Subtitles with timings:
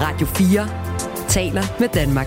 [0.00, 0.68] Radio 4
[1.28, 2.26] taler med Danmark.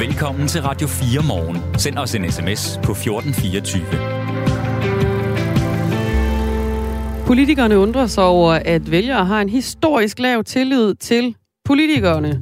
[0.00, 1.78] Velkommen til Radio 4 morgen.
[1.78, 3.82] Send os en sms på 1424.
[7.26, 12.40] Politikerne undrer sig over, at vælgere har en historisk lav tillid til politikerne.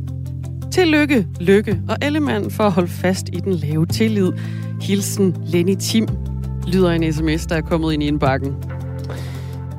[0.73, 4.33] Tillykke, lykke og Ellemann for at holde fast i den lave tillid.
[4.81, 6.09] Hilsen Lenny Tim,
[6.67, 8.57] lyder en sms, der er kommet ind i indbakken.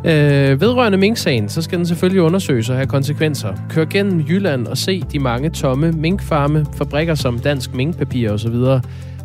[0.05, 3.53] Øh, vedrørende Mink-sagen, så skal den selvfølgelig undersøges og have konsekvenser.
[3.69, 8.55] Kør gennem Jylland og se de mange tomme minkfarme, fabrikker som Dansk Minkpapir osv.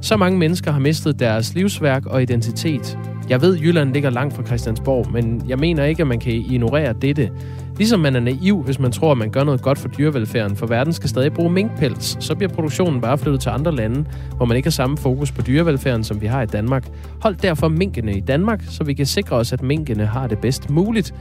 [0.03, 2.99] Så mange mennesker har mistet deres livsværk og identitet.
[3.29, 6.93] Jeg ved, Jylland ligger langt fra Christiansborg, men jeg mener ikke, at man kan ignorere
[6.93, 7.31] dette.
[7.77, 10.67] Ligesom man er naiv, hvis man tror, at man gør noget godt for dyrevelfærden, for
[10.67, 14.05] verden skal stadig bruge minkpels, så bliver produktionen bare flyttet til andre lande,
[14.37, 16.89] hvor man ikke har samme fokus på dyrevelfærden, som vi har i Danmark.
[17.23, 20.71] Hold derfor minkene i Danmark, så vi kan sikre os, at minkene har det bedst
[20.71, 21.15] muligt.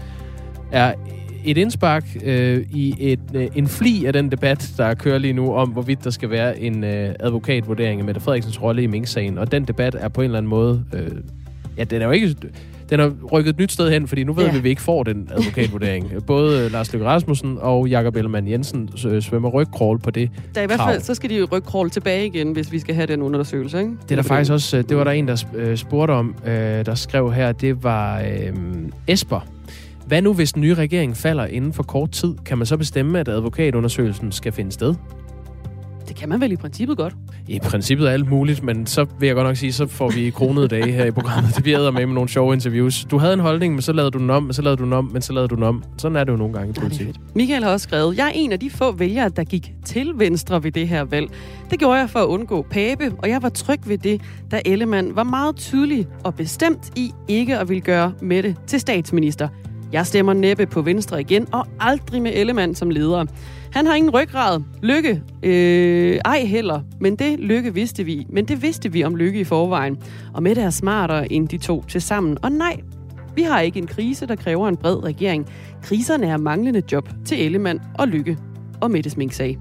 [0.71, 0.93] Er
[1.45, 5.53] et indspark øh, i et, øh, en fli af den debat, der kører lige nu
[5.53, 9.37] om, hvorvidt der skal være en øh, advokatvurdering af Mette Frederiksens rolle i Mink-sagen.
[9.37, 10.85] Og den debat er på en eller anden måde...
[10.93, 11.11] Øh,
[11.77, 12.35] ja, den er jo ikke
[12.89, 14.51] den har rykket et nyt sted hen, fordi nu ved ja.
[14.51, 16.11] vi, at vi ikke får den advokatvurdering.
[16.27, 18.89] Både Lars Løkke Rasmussen og Jakob Ellemann Jensen
[19.21, 22.51] svømmer rygkrål på det Der i hvert fald, så skal de jo rygkrål tilbage igen,
[22.51, 23.91] hvis vi skal have den undersøgelse, ikke?
[24.03, 26.51] Det er der faktisk også, det var der en, der øh, spurgte om, øh,
[26.85, 28.53] der skrev her, det var øh,
[29.07, 29.47] Esper.
[30.07, 32.35] Hvad nu, hvis den nye regering falder inden for kort tid?
[32.45, 34.95] Kan man så bestemme, at advokatundersøgelsen skal finde sted?
[36.15, 37.15] Det kan man vel i princippet godt.
[37.47, 40.29] I princippet er alt muligt, men så vil jeg godt nok sige, så får vi
[40.29, 41.55] kronede dage her i programmet.
[41.55, 43.05] Det bliver med med nogle sjove interviews.
[43.11, 44.93] Du havde en holdning, men så lavede du den om, men så lavede du den
[44.93, 45.83] om, men så lavede du den om.
[45.97, 47.07] Sådan er det jo nogle gange i politik.
[47.35, 50.63] Michael har også skrevet, jeg er en af de få vælgere, der gik til venstre
[50.63, 51.29] ved det her valg.
[51.71, 55.15] Det gjorde jeg for at undgå Pape, og jeg var tryg ved det, da Ellemann
[55.15, 59.47] var meget tydelig og bestemt i ikke at ville gøre Mette til statsminister.
[59.91, 63.25] Jeg stemmer næppe på Venstre igen, og aldrig med Ellemann som leder.
[63.75, 64.61] Han har ingen ryggrad.
[64.81, 65.21] Lykke.
[65.43, 66.81] Øh, ej heller.
[66.99, 68.25] Men det Lykke vidste vi.
[68.29, 69.97] Men det vidste vi om Lykke i forvejen.
[70.33, 72.37] Og Mette er smartere end de to til sammen.
[72.43, 72.79] Og nej,
[73.35, 75.49] vi har ikke en krise, der kræver en bred regering.
[75.83, 78.37] Kriserne er manglende job til Ellemann og Lykke
[78.81, 79.57] og Mettes Mink-sag.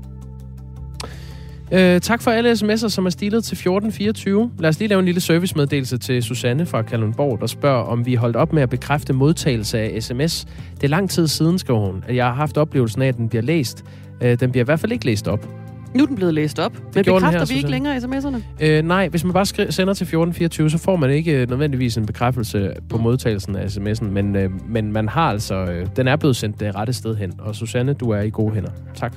[1.73, 4.51] Øh, tak for alle sms'er, som er stilet til 1424.
[4.59, 8.15] Lad os lige lave en lille servicemeddelelse til Susanne fra Kalundborg, der spørger, om vi
[8.15, 10.45] holdt op med at bekræfte modtagelse af sms.
[10.77, 13.29] Det er lang tid siden, skriver hun, at jeg har haft oplevelsen af, at den
[13.29, 13.85] bliver læst.
[14.23, 15.49] Øh, den bliver i hvert fald ikke læst op.
[15.95, 16.73] Nu er den blevet læst op.
[16.95, 17.59] Men bekræfter her, vi Susanne.
[17.59, 18.39] ikke længere sms'erne?
[18.61, 22.07] Øh, nej, hvis man bare skri- sender til 1424, så får man ikke nødvendigvis en
[22.07, 26.37] bekræftelse på modtagelsen af sms'en, men, øh, men man har altså, øh, den er blevet
[26.37, 27.33] sendt det rette sted hen.
[27.39, 28.71] Og Susanne, du er i gode hænder.
[28.95, 29.15] Tak.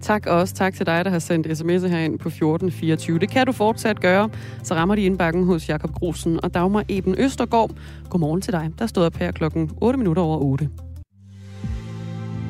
[0.00, 0.54] Tak også.
[0.54, 3.18] Tak til dig, der har sendt sms'er herind på 1424.
[3.18, 4.30] Det kan du fortsat gøre.
[4.62, 7.70] Så rammer de indbakken hos Jakob Grusen og Dagmar Eben Østergaard.
[8.10, 8.70] Godmorgen til dig.
[8.78, 10.68] Der stod op her klokken 8 minutter over 8.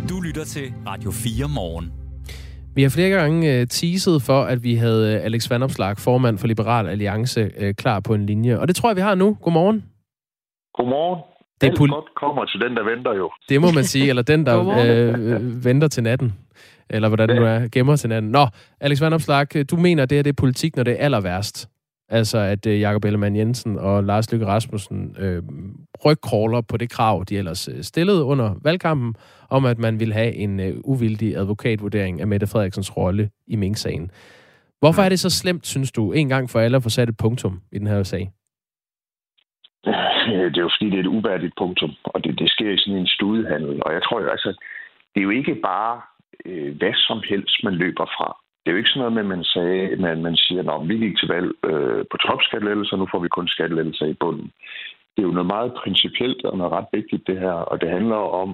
[0.09, 1.93] Du lytter til Radio 4 morgen.
[2.75, 6.47] Vi har flere gange uh, teaset for, at vi havde uh, Alex Vandopslag, formand for
[6.47, 8.59] Liberal Alliance, uh, klar på en linje.
[8.59, 9.37] Og det tror jeg, vi har nu.
[9.43, 9.85] Godmorgen.
[10.75, 11.21] Godmorgen.
[11.61, 13.31] Det er pol- godt kommer til den, der venter jo.
[13.49, 14.57] Det må man sige, eller den, der
[15.37, 16.33] uh, venter til natten.
[16.91, 18.31] Eller hvordan det nu er, gemmer til natten.
[18.31, 18.47] Nå,
[18.81, 21.69] Alex Vandopslag, du mener, det er det politik, når det er aller værst.
[22.09, 25.43] Altså, at uh, Jakob Ellemann Jensen og Lars Lykke Rasmussen øh,
[26.05, 29.15] rygkråler på det krav, de ellers øh, stillede under valgkampen,
[29.51, 34.11] om at man ville have en øh, uvildig advokatvurdering af Mette Frederiksens rolle i Mink-sagen.
[34.81, 37.17] Hvorfor er det så slemt, synes du, en gang for alle at få sat et
[37.17, 38.31] punktum i den her sag?
[39.85, 42.99] Det er jo fordi, det er et uværdigt punktum, og det, det sker i sådan
[42.99, 43.83] en studehandel.
[43.87, 44.49] Og jeg tror jo altså,
[45.15, 46.01] det er jo ikke bare
[46.45, 48.29] øh, hvad som helst, man løber fra.
[48.61, 50.97] Det er jo ikke sådan noget med, at man, sagde, man, man siger, at vi
[50.99, 54.53] gik til valg øh, på topskattelettelser, nu får vi kun skattelettelser i bunden.
[55.13, 57.53] Det er jo noget meget principielt og noget ret vigtigt, det her.
[57.71, 58.51] Og det handler om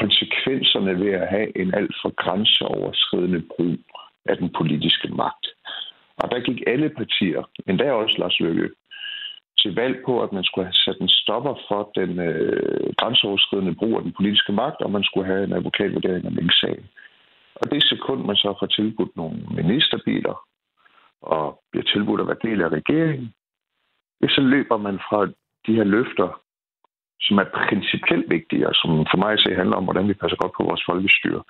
[0.00, 3.78] konsekvenserne ved at have en alt for grænseoverskridende brug
[4.26, 5.46] af den politiske magt.
[6.16, 8.68] Og der gik alle partier, endda også Lars Løkke,
[9.58, 13.96] til valg på, at man skulle have sat en stopper for den øh, grænseoverskridende brug
[13.96, 16.84] af den politiske magt, og man skulle have en advokatvurdering af Mink-sagen.
[17.62, 20.36] Og det sekund, man så får tilbudt nogle ministerbiler,
[21.22, 23.28] og bliver tilbudt at være del af regeringen,
[24.28, 25.26] så løber man fra
[25.66, 26.28] de her løfter,
[27.20, 30.52] som er principielt vigtige, og som for mig se handler om, hvordan vi passer godt
[30.56, 31.42] på vores folkestyre.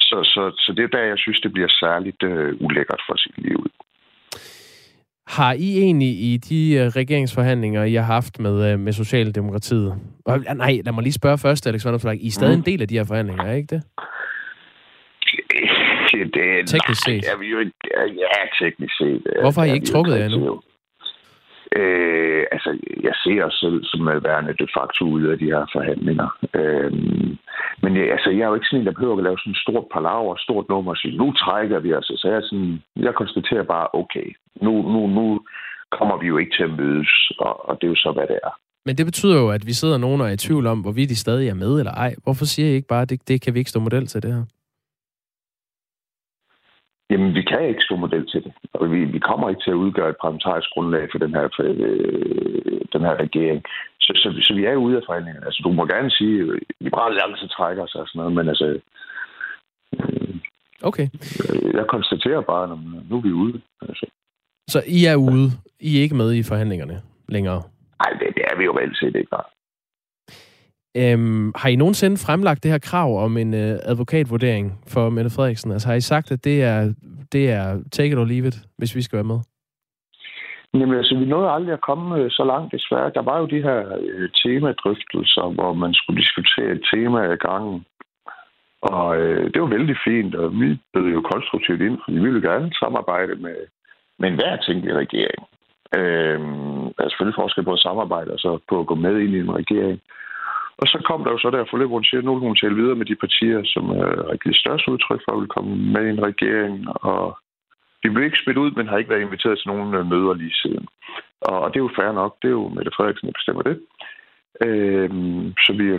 [0.00, 3.38] Så, så, så det er der, jeg synes, det bliver særligt uh, ulækkert for sit
[3.38, 3.66] liv.
[5.26, 9.94] Har I egentlig i de uh, regeringsforhandlinger, I har haft med, uh, med Socialdemokratiet...
[10.24, 12.18] Og, nej, lad mig lige spørge først, Alexander Flak.
[12.20, 12.60] I er stadig mm.
[12.60, 13.82] en del af de her forhandlinger, er ikke det?
[16.24, 17.22] Det teknisk set?
[17.22, 17.72] Nej, er vi jo ikke,
[18.22, 19.22] ja, teknisk set.
[19.40, 20.60] Hvorfor har I ikke trukket jer endnu?
[21.76, 22.70] Øh, altså,
[23.02, 26.28] jeg ser os selv som værende de facto ude af de her forhandlinger.
[26.54, 26.92] Øh,
[27.82, 29.64] men jeg, altså, jeg er jo ikke sådan en, der behøver at lave sådan et
[29.66, 32.10] stort palaver, stort nummer og sige, nu trækker vi os.
[32.22, 34.28] Så jeg, sådan, jeg konstaterer bare, okay,
[34.64, 35.26] nu, nu, nu
[35.98, 38.38] kommer vi jo ikke til at mødes, og, og det er jo så, hvad det
[38.42, 38.52] er.
[38.86, 41.16] Men det betyder jo, at vi sidder nogen og er i tvivl om, hvorvidt de
[41.16, 42.14] stadig er med eller ej.
[42.24, 44.32] Hvorfor siger I ikke bare, at det, det kan vi ikke stå model til det
[44.34, 44.44] her?
[47.10, 48.52] Jamen, vi kan ikke stå model til det.
[48.72, 51.62] Og vi, vi kommer ikke til at udgøre et parlamentarisk grundlag for den her, for,
[51.62, 53.62] øh, den her regering.
[54.00, 55.46] Så, så, så vi er ude af forhandlingerne.
[55.46, 58.80] Altså, du må gerne sige, at Liberale Alliance trækker sig og sådan noget, men altså...
[59.98, 60.34] Øh,
[60.82, 61.06] okay.
[61.78, 62.78] Jeg konstaterer bare, at
[63.10, 63.60] nu er vi ude.
[63.88, 64.06] Altså.
[64.68, 65.46] Så I er ude?
[65.80, 67.62] I er ikke med i forhandlingerne længere?
[68.02, 69.48] Nej, det, det er vi jo reelt set ikke bare.
[71.02, 75.72] Øhm, har I nogensinde fremlagt det her krav om en øh, advokatvurdering for Mette Frederiksen?
[75.72, 76.94] Altså har I sagt, at det er,
[77.32, 79.40] det er take it or leave it, hvis vi skal være med?
[80.74, 83.12] Jamen altså, vi nåede aldrig at komme øh, så langt desværre.
[83.14, 87.84] Der var jo de her øh, temadrøftelser, hvor man skulle diskutere et tema ad gangen.
[88.82, 92.48] Og øh, det var vældig fint, og vi blev jo konstruktivt ind, fordi vi ville
[92.50, 93.56] gerne samarbejde med,
[94.18, 95.42] med enhver tænkelig regering.
[95.98, 96.40] Øh,
[96.94, 99.40] der er selvfølgelig forskel på at samarbejde og så på at gå med ind i
[99.40, 100.00] en regering.
[100.80, 102.56] Og så kom der jo så der forløb, hvor hun siger, at nu vil hun
[102.62, 105.72] tale videre med de partier, som øh, har givet størst udtryk for at vil komme
[105.94, 106.74] med i en regering.
[107.10, 107.38] Og
[108.02, 110.60] de blev ikke smidt ud, men har ikke været inviteret til nogen øh, møder lige
[110.62, 110.86] siden.
[111.40, 112.32] Og det er jo fair nok.
[112.42, 113.76] Det er jo Mette Frederiksen, der bestemmer det.
[114.66, 115.10] Øh,
[115.64, 115.98] så vi er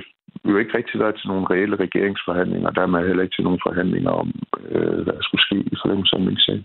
[0.51, 2.69] jo ikke rigtig været til nogle reelle regeringsforhandlinger.
[2.69, 4.29] Der er heller ikke til nogle forhandlinger om,
[4.69, 6.63] øh, hvad der skulle ske i forlængelse af min sag.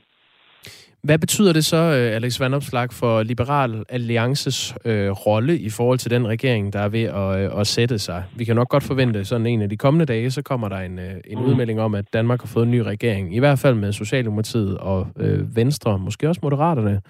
[1.04, 5.98] Hvad betyder det så, øh, Alex Van Opslag, for Liberal Alliances øh, rolle i forhold
[5.98, 8.24] til den regering, der er ved at, øh, at sætte sig?
[8.36, 10.98] Vi kan nok godt forvente, sådan en af de kommende dage, så kommer der en,
[10.98, 11.44] øh, en mm.
[11.44, 13.36] udmelding om, at Danmark har fået en ny regering.
[13.36, 17.00] I hvert fald med Socialdemokratiet og øh, Venstre, måske også Moderaterne,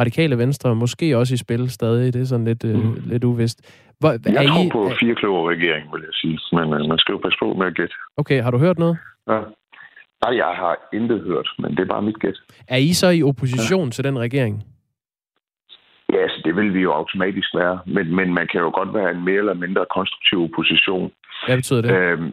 [0.00, 2.14] Radikale Venstre, måske også i spil stadig.
[2.14, 3.02] Det er sådan lidt, øh, mm.
[3.06, 3.58] lidt uvist.
[3.98, 6.38] Hvor, jeg er tror I, på fire klogere regering, vil jeg sige.
[6.52, 7.94] Men øh, man skal jo passe på med at gætte.
[8.16, 8.96] Okay, har du hørt noget?
[9.28, 9.40] Ja.
[10.24, 12.38] Nej, jeg har intet hørt, men det er bare mit gæt.
[12.68, 13.90] Er I så i opposition ja.
[13.90, 14.64] til den regering?
[16.12, 17.78] Ja, altså, det vil vi jo automatisk være.
[17.86, 21.12] Men, men man kan jo godt være en mere eller mindre konstruktiv opposition.
[21.46, 21.90] Hvad betyder det?
[21.94, 22.32] Øhm,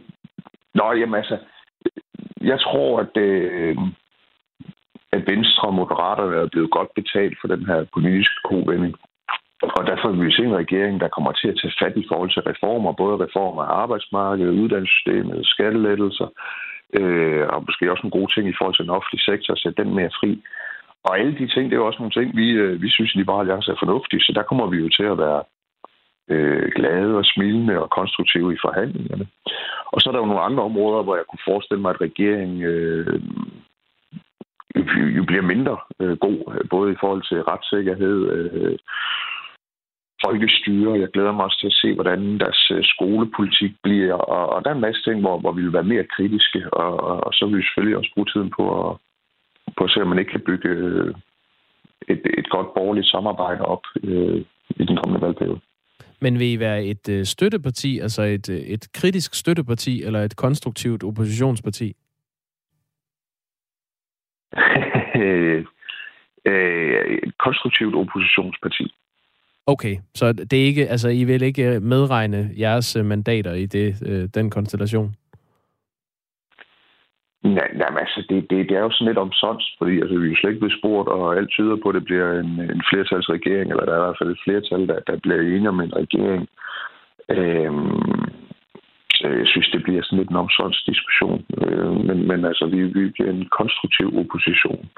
[0.76, 1.38] nå, jamen altså,
[2.42, 3.78] jeg tror, at, øh,
[5.12, 8.96] at Venstre og Moderaterne er blevet godt betalt for den her politiske kovending.
[9.62, 12.32] Og derfor vil vi se en regering, der kommer til at tage fat i forhold
[12.32, 16.28] til reformer, både reformer af arbejdsmarkedet, uddannelsessystemet, skattelettelser,
[16.94, 19.84] øh, og måske også nogle gode ting i forhold til den offentlige sektor, at sætte
[19.84, 20.32] den mere fri.
[21.04, 23.18] Og alle de ting, det er jo også nogle ting, vi, øh, vi synes i
[23.18, 25.42] Liberale Alliance er fornuftige, så der kommer vi jo til at være
[26.34, 29.28] øh, glade og smilende og konstruktive i forhandlingerne.
[29.94, 32.62] Og så er der jo nogle andre områder, hvor jeg kunne forestille mig, at regeringen
[32.64, 33.22] øh,
[35.18, 38.78] jo bliver mindre øh, god, både i forhold til retssikkerhed, øh,
[40.28, 41.00] folkestyre.
[41.04, 44.14] Jeg glæder mig også til at se, hvordan deres øh, skolepolitik bliver.
[44.14, 46.60] Og, og der er en masse ting, hvor, hvor vi vil være mere kritiske.
[46.74, 48.92] Og, og, og så vil vi selvfølgelig også bruge tiden på at,
[49.78, 51.14] på at se, om man ikke kan bygge øh,
[52.14, 54.40] et, et godt borgerligt samarbejde op øh,
[54.82, 55.60] i den kommende valgperiode.
[56.22, 61.04] Men vil I være et øh, støtteparti, altså et, et kritisk støtteparti, eller et konstruktivt
[61.04, 61.94] oppositionsparti?
[65.22, 65.66] øh,
[67.46, 68.94] konstruktivt oppositionsparti.
[69.68, 73.66] Okay, så det er ikke, altså, I vil ikke øh, medregne jeres øh, mandater i
[73.66, 75.16] det, øh, den konstellation?
[77.44, 80.30] Nej, nej altså, det, det, det er jo sådan lidt omsonst, fordi altså, vi er
[80.30, 83.72] jo slet ikke blevet spurgt, og alt tyder på, at det bliver en, en flertalsregering,
[83.72, 86.48] eller der er i hvert fald et flertal, der, der bliver enige om en regering.
[87.30, 88.24] Øhm,
[89.26, 91.46] Øh, jeg synes, det bliver sådan lidt en omsorgsdiskussion.
[91.62, 94.90] Øh, men, men altså, vi, vi bliver en konstruktiv opposition.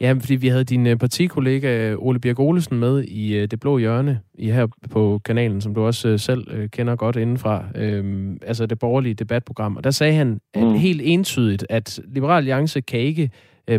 [0.00, 4.20] Ja, fordi vi havde din øh, partikollega Ole Birk Olesen med i Det Blå Hjørne,
[4.38, 7.64] i her på kanalen, som du også selv kender godt indenfra.
[7.76, 9.76] Øhm, altså det borgerlige debatprogram.
[9.76, 10.74] Og der sagde han mm.
[10.74, 13.30] helt entydigt, at Liberal Alliance kan ikke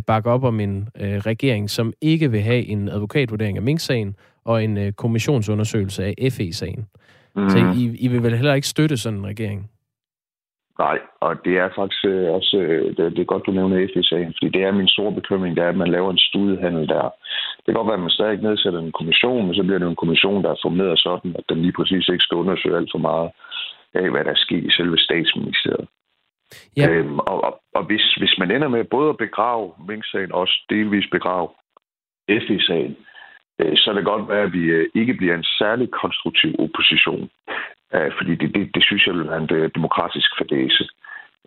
[0.08, 4.64] bakke op om en øh, regering, som ikke vil have en advokatvurdering af Mink-sagen og
[4.64, 6.86] en øh, kommissionsundersøgelse af FE-sagen.
[7.36, 7.50] Mm.
[7.50, 9.70] Så I, I vil vel heller ikke støtte sådan en regering?
[10.80, 14.50] Nej, og det er faktisk øh, også, øh, det, er godt, du nævner FE-sagen, fordi
[14.58, 17.04] det er min store bekymring, det er, at man laver en studiehandel der.
[17.58, 20.04] Det kan godt være, at man stadig nedsætter en kommission, men så bliver det en
[20.04, 23.30] kommission, der er formeret sådan, at den lige præcis ikke skal undersøge alt for meget
[23.94, 25.88] af, hvad der er sket i selve statsministeriet.
[26.78, 26.90] Ja.
[26.90, 31.08] Øhm, og og, og hvis, hvis man ender med både at begrave Mink-sagen, også delvis
[31.12, 31.48] begrave
[32.46, 32.98] FE-sagen,
[33.60, 37.30] øh, så er det godt være, at vi øh, ikke bliver en særlig konstruktiv opposition.
[37.94, 40.86] Øh, fordi det, det, det synes jeg vil være en øh, demokratisk fadese.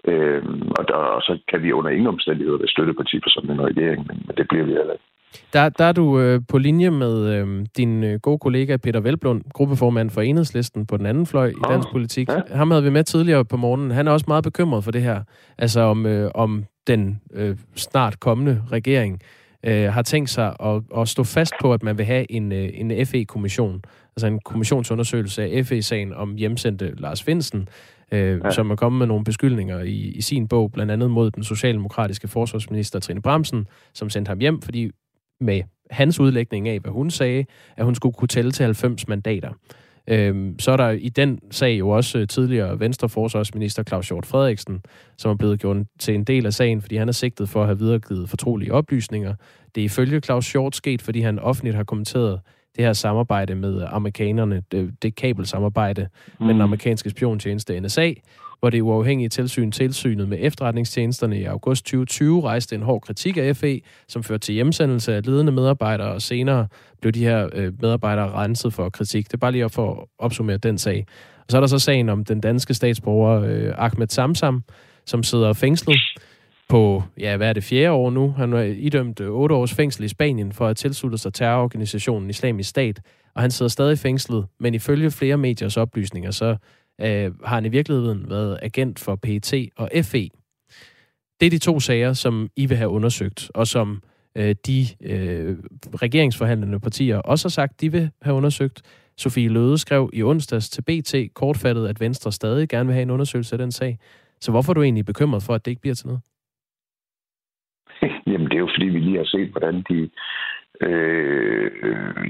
[0.04, 0.42] Øh,
[0.78, 4.06] og, der, og så kan vi under ingen omstændigheder være støtteparti for sådan en regering,
[4.06, 5.04] men, men det bliver vi heller ikke.
[5.52, 9.42] Der, der er du øh, på linje med øh, din øh, gode kollega Peter Velblund,
[9.54, 12.28] gruppeformand for Enhedslisten på den anden fløj i dansk politik.
[12.28, 12.56] Ja.
[12.56, 13.90] Ham havde vi med tidligere på morgenen.
[13.90, 15.22] Han er også meget bekymret for det her.
[15.58, 19.22] Altså om, øh, om den øh, snart kommende regering
[19.66, 22.68] øh, har tænkt sig at, at stå fast på, at man vil have en, øh,
[22.74, 23.82] en FE-kommission.
[24.18, 27.68] Altså en kommissionsundersøgelse af FE-sagen om hjemsendte Lars Finsen,
[28.12, 28.50] øh, ja.
[28.50, 32.28] som er kommet med nogle beskyldninger i, i sin bog, blandt andet mod den socialdemokratiske
[32.28, 34.90] forsvarsminister Trine Bramsen, som sendte ham hjem, fordi
[35.40, 37.44] med hans udlægning af, hvad hun sagde,
[37.76, 39.50] at hun skulle kunne tælle til 90 mandater.
[40.08, 44.26] Øhm, så er der i den sag jo også øh, tidligere Venstre forsvarsminister Claus Hjort
[44.26, 44.80] Frederiksen,
[45.18, 47.66] som er blevet gjort til en del af sagen, fordi han er sigtet for at
[47.66, 49.34] have videregivet fortrolige oplysninger.
[49.74, 52.40] Det er ifølge Claus Hjort sket, fordi han offentligt har kommenteret
[52.78, 56.46] det her samarbejde med amerikanerne, det, det kabelsamarbejde mm.
[56.46, 56.62] med den mm.
[56.62, 58.12] amerikanske spiontjeneste NSA,
[58.60, 63.56] hvor det uafhængige tilsyn, tilsynet med efterretningstjenesterne i august 2020, rejste en hård kritik af
[63.56, 66.66] FE, som førte til hjemsendelse af ledende medarbejdere, og senere
[67.00, 69.26] blev de her øh, medarbejdere renset for kritik.
[69.26, 71.06] Det er bare lige at få opsummeret den sag.
[71.38, 74.64] Og så er der så sagen om den danske statsborger øh, Ahmed Samsam,
[75.06, 75.98] som sidder fængslet
[76.68, 78.30] på, ja, hvad er det, fjerde år nu.
[78.30, 82.70] Han er idømt øh, otte års fængsel i Spanien for at tilslutte sig terrororganisationen Islamisk
[82.70, 83.00] Stat,
[83.34, 86.56] og han sidder stadig fængslet, men ifølge flere mediers oplysninger, så
[87.00, 90.28] øh, har han i virkeligheden været agent for PET og FE.
[91.40, 94.02] Det er de to sager, som I vil have undersøgt, og som
[94.36, 95.56] øh, de øh,
[96.02, 98.82] regeringsforhandlende partier også har sagt, de vil have undersøgt.
[99.16, 103.10] Sofie Løde skrev i onsdags til BT kortfattet, at Venstre stadig gerne vil have en
[103.10, 103.98] undersøgelse af den sag.
[104.40, 106.20] Så hvorfor er du egentlig bekymret for, at det ikke bliver til noget?
[108.58, 110.10] Det er jo fordi, vi lige har set, hvordan de
[110.86, 111.70] øh,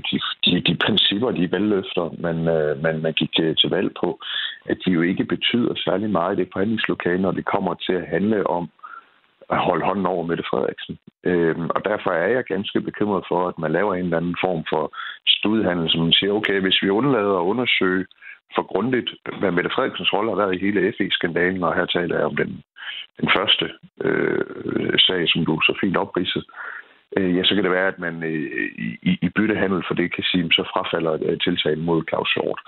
[0.08, 4.20] de, de, de principper, de valgløfter, man, øh, man, man gik til, til valg på,
[4.70, 8.08] at de jo ikke betyder særlig meget i det forhandlingslokale, når det kommer til at
[8.08, 8.70] handle om
[9.50, 10.99] at holde hånden over Mette Frederiksen.
[11.25, 14.64] Øhm, og derfor er jeg ganske bekymret for, at man laver en eller anden form
[14.73, 14.85] for
[15.26, 18.06] studhandel, som man siger, okay, hvis vi undlader at undersøge
[18.54, 22.24] for grundigt, hvad Mette Frederiksens rolle har været i hele FE-skandalen, og her taler jeg
[22.24, 22.62] om den,
[23.20, 23.64] den første
[24.00, 26.44] øh, sag, som du så fint opridsede,
[27.16, 28.70] øh, ja, så kan det være, at man øh,
[29.02, 32.60] i, i byttehandel for det kan sige, så frafalder øh, tiltalen mod Claus Hjort.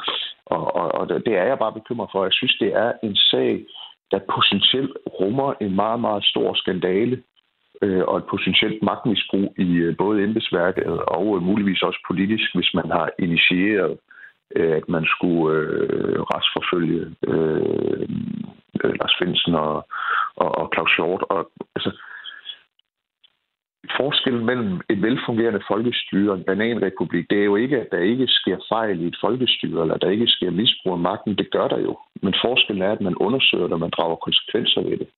[0.46, 2.24] Og, og, og det er jeg bare bekymret for.
[2.24, 3.64] Jeg synes, det er en sag,
[4.10, 7.22] der potentielt rummer en meget, meget stor skandale
[7.82, 12.74] øh, og et potentielt magtmisbrug i øh, både embedsværket og øh, muligvis også politisk, hvis
[12.74, 13.98] man har initieret,
[14.56, 18.08] Øh, at man skulle øh, retsforfølge øh,
[18.84, 19.88] øh, Lars Finsen og,
[20.36, 21.22] og, og Claus Hjort.
[21.28, 21.90] Og, altså,
[23.96, 28.26] forskellen mellem et velfungerende folkestyre og en bananrepublik, det er jo ikke, at der ikke
[28.26, 31.38] sker fejl i et folkestyre, eller at der ikke sker misbrug af magten.
[31.38, 31.98] Det gør der jo.
[32.22, 35.08] Men forskellen er, at man undersøger det, og man drager konsekvenser ved det.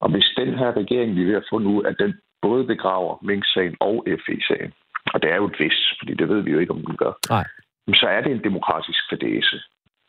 [0.00, 3.14] Og hvis den her regering, vi er ved at få nu, at den både begraver
[3.22, 4.72] Mink-sagen og FE-sagen,
[5.14, 7.12] og det er jo et vis, fordi det ved vi jo ikke, om den gør,
[7.30, 7.44] Nej
[7.92, 9.58] så er det en demokratisk fadese.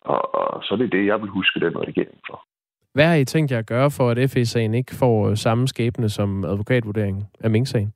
[0.01, 2.45] Og, og så er det det, jeg vil huske den regering for.
[2.93, 6.09] Hvad har I tænkt jer at gøre for, at FE-sagen ikke får øh, samme skæbne
[6.09, 7.93] som advokatvurderingen af Mink-sagen?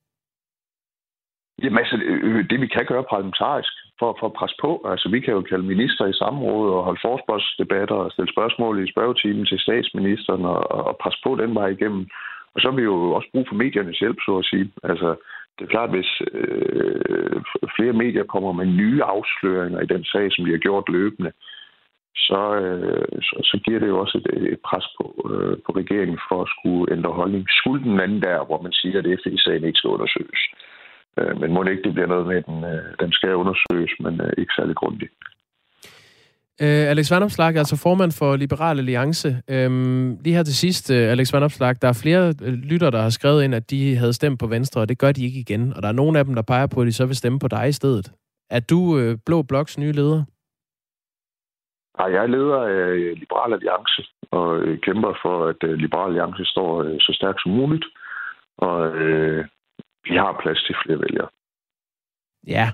[1.63, 5.19] Jamen altså, øh, det vi kan gøre parlamentarisk for, for at presse på, altså vi
[5.19, 9.59] kan jo kalde minister i samråd og holde forspørgselsdebatter og stille spørgsmål i spørgetimen til
[9.59, 12.07] statsministeren og, og presse på den vej igennem.
[12.53, 14.71] Og så har vi jo også brug for mediernes hjælp, så at sige.
[14.83, 15.09] Altså,
[15.59, 17.41] det er klart, hvis øh,
[17.75, 21.31] flere medier kommer med nye afsløringer i den sag, som vi har gjort løbende,
[22.15, 26.19] så, øh, så, så giver det jo også et, et pres på, øh, på regeringen
[26.29, 27.45] for at skulle ændre holdning.
[27.49, 30.41] Skulle den anden der, hvor man siger, at FE-sagen ikke skal undersøges.
[31.19, 33.93] Øh, men må det ikke det bliver noget med, at den, øh, den skal undersøges,
[33.99, 35.13] men øh, ikke særlig grundigt.
[36.61, 39.29] Uh, Alex Vandopslag, altså formand for Liberal Alliance.
[39.51, 42.33] Um, lige her til sidst, uh, Alex Vandopslag, der er flere
[42.71, 45.25] lytter, der har skrevet ind, at de havde stemt på Venstre, og det gør de
[45.25, 45.73] ikke igen.
[45.73, 47.47] Og der er nogle af dem, der peger på, at de så vil stemme på
[47.47, 48.11] dig i stedet.
[48.49, 50.23] Er du uh, Blå Bloks nye leder?
[51.99, 56.45] Nej, jeg er leder af Liberal Alliance og øh, kæmper for, at øh, Liberal Alliance
[56.45, 57.85] står øh, så stærkt som muligt.
[58.57, 59.45] Og øh,
[60.03, 61.29] vi har plads til flere vælgere.
[62.47, 62.65] Ja.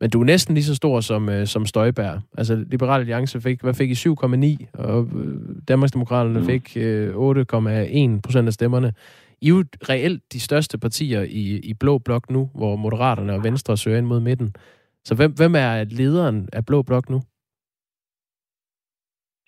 [0.00, 2.20] Men du er næsten lige så stor som, øh, som Støjbær.
[2.38, 5.08] Altså, Liberal Alliance fik, hvad fik I 7,9, og
[5.68, 6.46] Danmarksdemokraterne mm.
[6.46, 8.92] fik øh, 8,1 procent af stemmerne.
[9.42, 13.44] I er jo reelt de største partier i, i Blå Blok nu, hvor Moderaterne og
[13.44, 14.54] Venstre søger ind mod midten.
[15.04, 17.20] Så hvem, hvem er lederen af Blå Blok nu?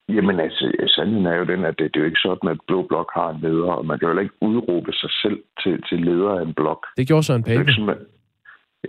[0.09, 2.87] Jamen altså, sandheden er jo den, at det, det er jo ikke sådan, at Blå
[2.89, 6.31] Blok har en leder, og man kan jo ikke udråbe sig selv til, til leder
[6.31, 6.87] af en blok.
[6.97, 7.73] Det gjorde så en Pape.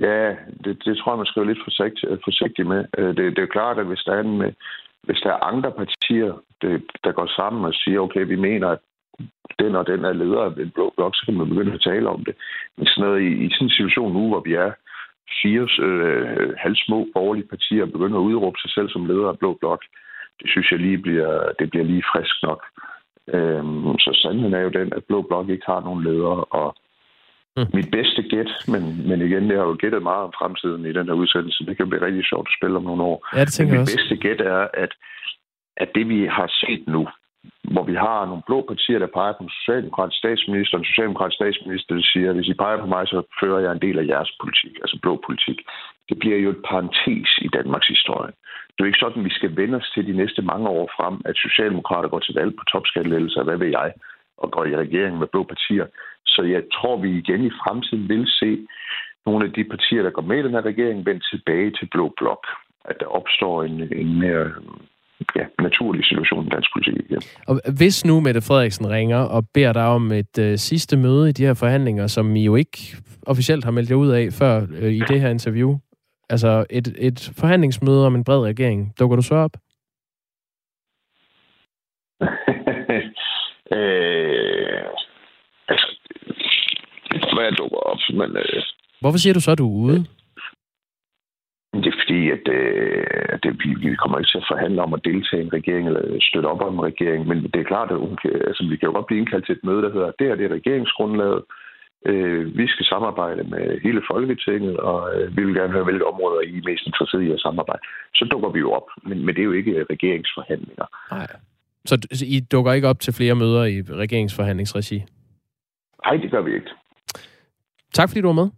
[0.01, 2.85] Ja, det, det tror jeg, man skal være lidt forsigtig, øh, forsigtig med.
[2.97, 4.53] Øh, det, det er jo klart, at hvis der er, en, øh,
[5.03, 8.79] hvis der er andre partier, det, der går sammen og siger, okay, vi mener, at
[9.59, 12.09] den og den er leder af en blå blok, så kan man begynde at tale
[12.09, 12.35] om det.
[12.77, 14.71] Men sådan noget, i, i sådan en situation nu, hvor vi er
[15.41, 19.81] fire øh, halvsmå borgerlige partier begynder at udråbe sig selv som leder af blå blok,
[20.39, 22.61] det synes jeg lige bliver, det bliver lige frisk nok.
[23.27, 26.75] Øhm, så sandheden er jo den, at blå blok ikke har nogen ledere, og
[27.57, 27.69] Mm.
[27.73, 31.05] Mit bedste gæt, men, men igen, jeg har jo gættet meget om fremtiden i den
[31.07, 31.65] her udsendelse.
[31.65, 33.17] Det kan blive rigtig sjovt at spille om nogle år.
[33.35, 33.95] Ja, det tænker men mit også.
[33.95, 34.91] bedste gæt er, at,
[35.77, 37.07] at det vi har set nu,
[37.73, 41.95] hvor vi har nogle blå partier, der peger på en socialdemokratisk statsminister, en socialdemokratisk statsminister,
[41.95, 44.31] der siger, at hvis I peger på mig, så fører jeg en del af jeres
[44.41, 45.57] politik, altså blå politik.
[46.09, 48.31] Det bliver jo et parentes i Danmarks historie.
[48.71, 51.15] Det er jo ikke sådan, vi skal vende os til de næste mange år frem,
[51.25, 53.93] at socialdemokrater går til valg på topskattelettelser, hvad ved jeg,
[54.37, 55.87] og går i regering med blå partier.
[56.35, 58.67] Så jeg tror, vi igen i fremtiden vil se
[59.25, 62.13] nogle af de partier, der går med i den her regering, vende tilbage til blå
[62.17, 62.43] blok.
[62.85, 64.51] At der opstår en, en mere
[65.35, 67.21] ja, naturlig situation i dansk politik igen.
[67.47, 71.31] Og hvis nu Mette Frederiksen ringer og beder dig om et øh, sidste møde i
[71.31, 72.77] de her forhandlinger, som I jo ikke
[73.27, 75.77] officielt har meldt jer ud af før øh, i det her interview,
[76.29, 79.51] altså et, et forhandlingsmøde om en bred regering, dukker du så op?
[83.77, 84.83] øh,
[87.35, 88.61] hvad jeg dukker op, men øh,
[89.01, 90.05] Hvorfor siger du så, at du er ude?
[91.81, 94.93] det er fordi, at, øh, at det, vi, vi kommer ikke til at forhandle om
[94.93, 97.91] at deltage i en regering eller støtte op om en regering, men det er klart,
[97.91, 100.11] at hun kan, altså, vi kan jo godt blive indkaldt til et møde, der hedder,
[100.19, 101.41] det her det er regeringsgrundlaget,
[102.09, 106.41] øh, vi skal samarbejde med hele Folketinget, og øh, vi vil gerne høre, hvilke områder
[106.41, 107.81] I er mest interesseret i at samarbejde.
[108.15, 110.87] Så dukker vi jo op, men, men det er jo ikke regeringsforhandlinger.
[111.11, 111.27] Nej.
[111.85, 111.95] Så
[112.35, 114.97] I dukker ikke op til flere møder i regeringsforhandlingsregi?
[116.05, 116.71] Nej, det gør vi ikke.
[117.93, 118.49] Tak fordi du var med.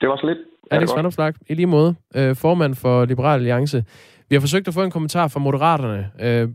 [0.00, 0.38] Det var så lidt.
[0.70, 0.96] Alex godt.
[0.96, 3.84] Vanderflag, i lige måde, øh, formand for Liberal Alliance.
[4.28, 6.10] Vi har forsøgt at få en kommentar fra Moderaterne.
[6.20, 6.48] Øh,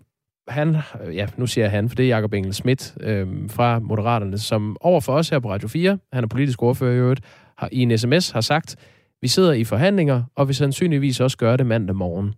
[0.48, 0.78] han,
[1.14, 4.78] ja, nu siger jeg han, for det er Jakob Engel Schmidt øh, fra Moderaterne, som
[4.82, 7.22] over for os her på Radio 4, han er politisk ordfører i øvrigt,
[7.58, 8.76] har, i en sms har sagt,
[9.22, 12.34] vi sidder i forhandlinger, og vil sandsynligvis også gøre det mandag morgen.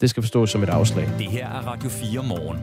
[0.00, 1.06] Det skal forstås som et afslag.
[1.18, 2.58] Det her er Radio 4 morgen.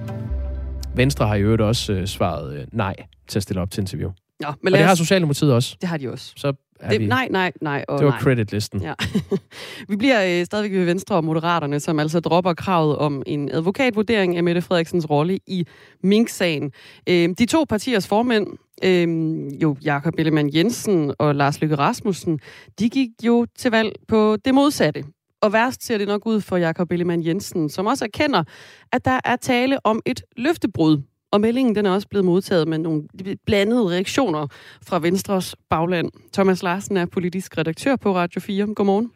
[0.96, 2.96] Venstre har i øvrigt også øh, svaret øh, nej
[3.28, 4.12] til at stille op til interview.
[4.42, 5.78] Nå, men Og det har os, Socialdemokratiet også.
[5.82, 6.34] det har de også.
[6.36, 8.22] Så er Det, vi, nej, nej, nej og det var nej.
[8.22, 8.82] creditlisten.
[8.82, 8.94] Ja.
[9.90, 14.38] vi bliver øh, stadigvæk ved Venstre og Moderaterne, som altså dropper kravet om en advokatvurdering
[14.38, 15.66] af Mette Frederiksens rolle i
[16.04, 16.72] Mink-sagen.
[17.10, 18.48] Øh, de to partiers formænd,
[18.84, 22.40] øh, jo Jakob Ellemann Jensen og Lars Løkke Rasmussen,
[22.80, 25.04] de gik jo til valg på det modsatte.
[25.42, 28.44] Og værst ser det nok ud for Jakob Ellemann Jensen, som også erkender,
[28.92, 31.02] at der er tale om et løftebrud.
[31.32, 33.08] Og meldingen den er også blevet modtaget med nogle
[33.46, 34.48] blandede reaktioner
[34.84, 36.12] fra Venstres bagland.
[36.34, 38.74] Thomas Larsen er politisk redaktør på Radio 4.
[38.76, 39.12] Godmorgen.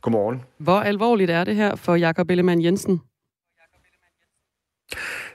[0.00, 0.42] Godmorgen.
[0.58, 3.00] Hvor alvorligt er det her for Jakob Ellemann Jensen?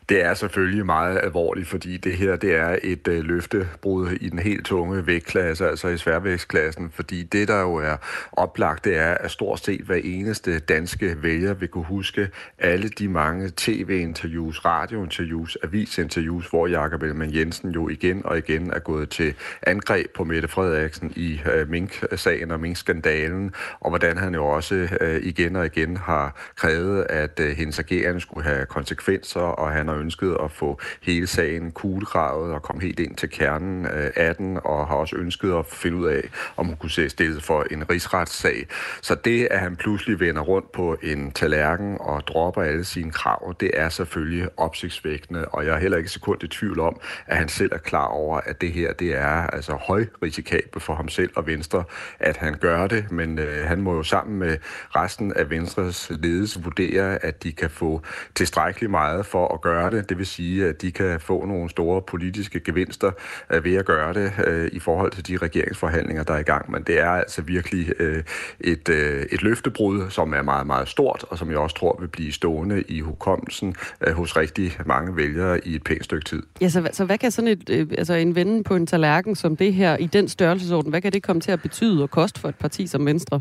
[0.09, 4.39] Det er selvfølgelig meget alvorligt, fordi det her det er et øh, løftebrud i den
[4.39, 7.97] helt tunge vægtklasse, altså i sværvægtsklassen, fordi det, der jo er
[8.31, 13.07] oplagt, det er, at stort set hver eneste danske vælger vil kunne huske alle de
[13.07, 19.35] mange tv-interviews, radiointerviews, avisinterviews, hvor Jakob Ellemann Jensen jo igen og igen er gået til
[19.61, 25.23] angreb på Mette Frederiksen i øh, Mink-sagen og Mink-skandalen, og hvordan han jo også øh,
[25.23, 30.01] igen og igen har krævet, at øh, hendes agerende skulle have konsekvenser, og han har
[30.01, 34.59] ønsket at få hele sagen kuglegravet og komme helt ind til kernen øh, af den,
[34.63, 37.89] og har også ønsket at finde ud af, om hun kunne se stillet for en
[37.89, 38.67] rigsretssag.
[39.01, 43.55] Så det, at han pludselig vender rundt på en tallerken og dropper alle sine krav,
[43.59, 47.49] det er selvfølgelig opsigtsvækkende, og jeg er heller ikke sekund i tvivl om, at han
[47.49, 51.47] selv er klar over, at det her det er altså højrisikabelt for ham selv og
[51.47, 51.83] Venstre,
[52.19, 54.57] at han gør det, men øh, han må jo sammen med
[54.95, 58.01] resten af Venstres ledelse vurdere, at de kan få
[58.35, 60.09] tilstrækkeligt meget for at gøre det.
[60.09, 63.11] Det vil sige, at de kan få nogle store politiske gevinster
[63.51, 66.71] øh, ved at gøre det øh, i forhold til de regeringsforhandlinger, der er i gang.
[66.71, 68.23] Men det er altså virkelig øh,
[68.59, 68.89] et,
[69.31, 72.81] et løftebrud, som er meget, meget stort, og som jeg også tror vil blive stående
[72.81, 73.75] i hukommelsen
[74.11, 76.43] hos rigtig mange vælgere i et pænt stykke tid.
[76.61, 79.73] Ja, så, så hvad kan sådan et, altså en vende på en tallerken som det
[79.73, 82.55] her i den størrelsesorden, hvad kan det komme til at betyde og koste for et
[82.55, 83.39] parti som Venstre?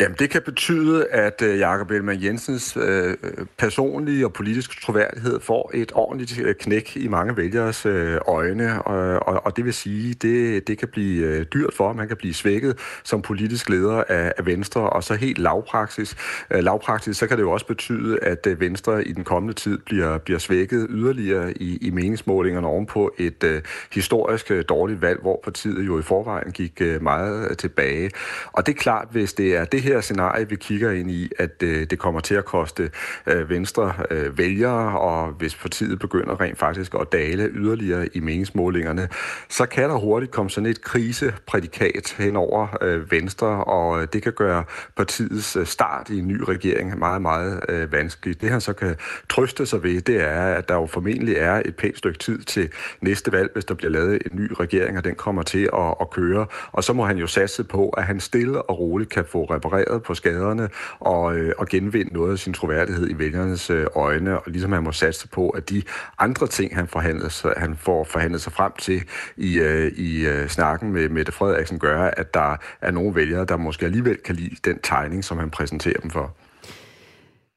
[0.00, 3.14] Jamen, det kan betyde, at øh, Jakob Ellemann Jensens øh,
[3.58, 9.28] personlige og politiske troværdighed får et ordentligt øh, knæk i mange vælgeres øh, øjne, og,
[9.28, 12.08] og, og det vil sige, det, det kan blive øh, dyrt for ham.
[12.08, 16.16] Kan blive svækket som politisk leder af, af Venstre, og så helt lavpraksis,
[16.50, 19.78] øh, lavpraksis, så kan det jo også betyde, at øh, Venstre i den kommende tid
[19.78, 25.40] bliver, bliver svækket yderligere i, i meningsmålingerne ovenpå et øh, historisk øh, dårligt valg, hvor
[25.44, 28.10] partiet jo i forvejen gik øh, meget øh, tilbage.
[28.52, 31.62] Og det er klart, hvis det er det her scenarie, vi kigger ind i, at
[31.62, 32.90] øh, det kommer til at koste
[33.26, 39.08] øh, venstre øh, vælgere, og hvis partiet begynder rent faktisk at dale yderligere i meningsmålingerne,
[39.48, 44.22] så kan der hurtigt komme sådan et kriseprædikat hen over øh, venstre, og øh, det
[44.22, 44.64] kan gøre
[44.96, 48.40] partiets øh, start i en ny regering meget, meget øh, vanskelig.
[48.40, 48.96] Det han så kan
[49.28, 52.68] trøste sig ved, det er, at der jo formentlig er et pænt stykke tid til
[53.00, 56.10] næste valg, hvis der bliver lavet en ny regering, og den kommer til at, at
[56.10, 56.46] køre.
[56.72, 59.75] Og så må han jo satse på, at han stille og roligt kan få repareret
[60.04, 60.68] på skaderne
[61.00, 64.82] og, øh, og genvinde noget af sin troværdighed i vælgernes øh, øjne, og ligesom han
[64.82, 65.82] må satse på, at de
[66.18, 69.02] andre ting, han, forhandler sig, han får forhandlet sig frem til
[69.36, 73.56] i, øh, i øh, snakken med Mette Frederiksen, gør, at der er nogle vælgere, der
[73.56, 76.45] måske alligevel kan lide den tegning, som han præsenterer dem for.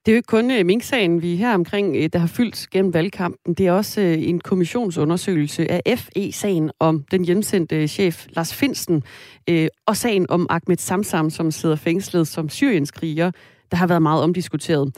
[0.09, 2.93] Det er jo ikke kun øh, Mink-sagen, vi her omkring, øh, der har fyldt gennem
[2.93, 3.53] valgkampen.
[3.53, 9.03] Det er også øh, en kommissionsundersøgelse af FE-sagen om den hjemsendte chef Lars Finsten,
[9.85, 13.31] og sagen om Ahmed Samsam, som sidder fængslet som Syriens kriger,
[13.71, 14.97] der har været meget omdiskuteret.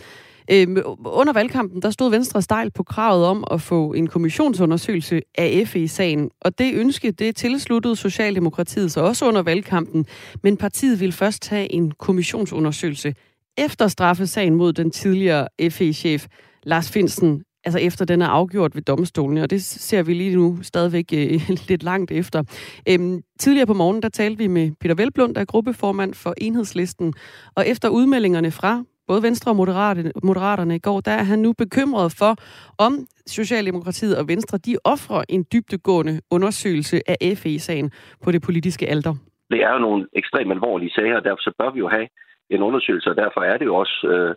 [0.54, 5.67] Uh, under valgkampen, der stod Venstre stejl på kravet om at få en kommissionsundersøgelse af
[5.67, 10.06] FE-sagen, og det ønske, det tilsluttede Socialdemokratiet så også under valgkampen,
[10.43, 13.13] men partiet ville først have en kommissionsundersøgelse
[13.58, 16.28] efter straffesagen mod den tidligere FE-chef
[16.64, 20.58] Lars Finsen, altså efter den er afgjort ved domstolene, og det ser vi lige nu
[20.62, 22.44] stadigvæk øh, lidt langt efter.
[22.90, 27.14] Øhm, tidligere på morgenen, der talte vi med Peter Velblund, der er gruppeformand for Enhedslisten,
[27.56, 31.54] og efter udmeldingerne fra både Venstre og Moderaterne, Moderaterne i går, der er han nu
[31.54, 32.36] bekymret for,
[32.78, 32.94] om
[33.28, 37.92] Socialdemokratiet og Venstre, de offrer en dybtegående undersøgelse af FE-sagen
[38.24, 39.14] på det politiske alter.
[39.50, 42.08] Det er jo nogle ekstremt alvorlige sager, og derfor så bør vi jo have
[42.56, 44.36] en undersøgelse, og derfor er det jo også, øh,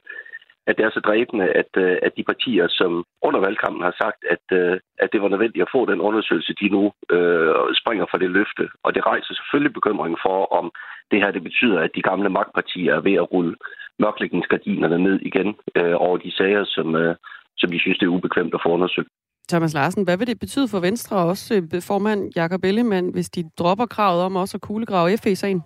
[0.66, 4.20] at det er så dræbende, at, øh, at de partier, som under valgkampen har sagt,
[4.34, 6.82] at, øh, at det var nødvendigt at få den undersøgelse, de nu
[7.16, 8.64] øh, springer fra det løfte.
[8.84, 10.66] Og det rejser selvfølgelig bekymring for, om
[11.10, 13.54] det her det betyder, at de gamle magtpartier er ved at rulle
[13.98, 15.48] mørklægningsgardinerne ned igen
[15.78, 17.16] øh, over de sager, som, øh,
[17.56, 19.08] som de synes, det er ubekvemt at få undersøgt.
[19.48, 23.30] Thomas Larsen, hvad vil det betyde for Venstre og også øh, formand Jakob Ellemann, hvis
[23.30, 25.62] de dropper kravet om også at kuglegrave FE-sagen?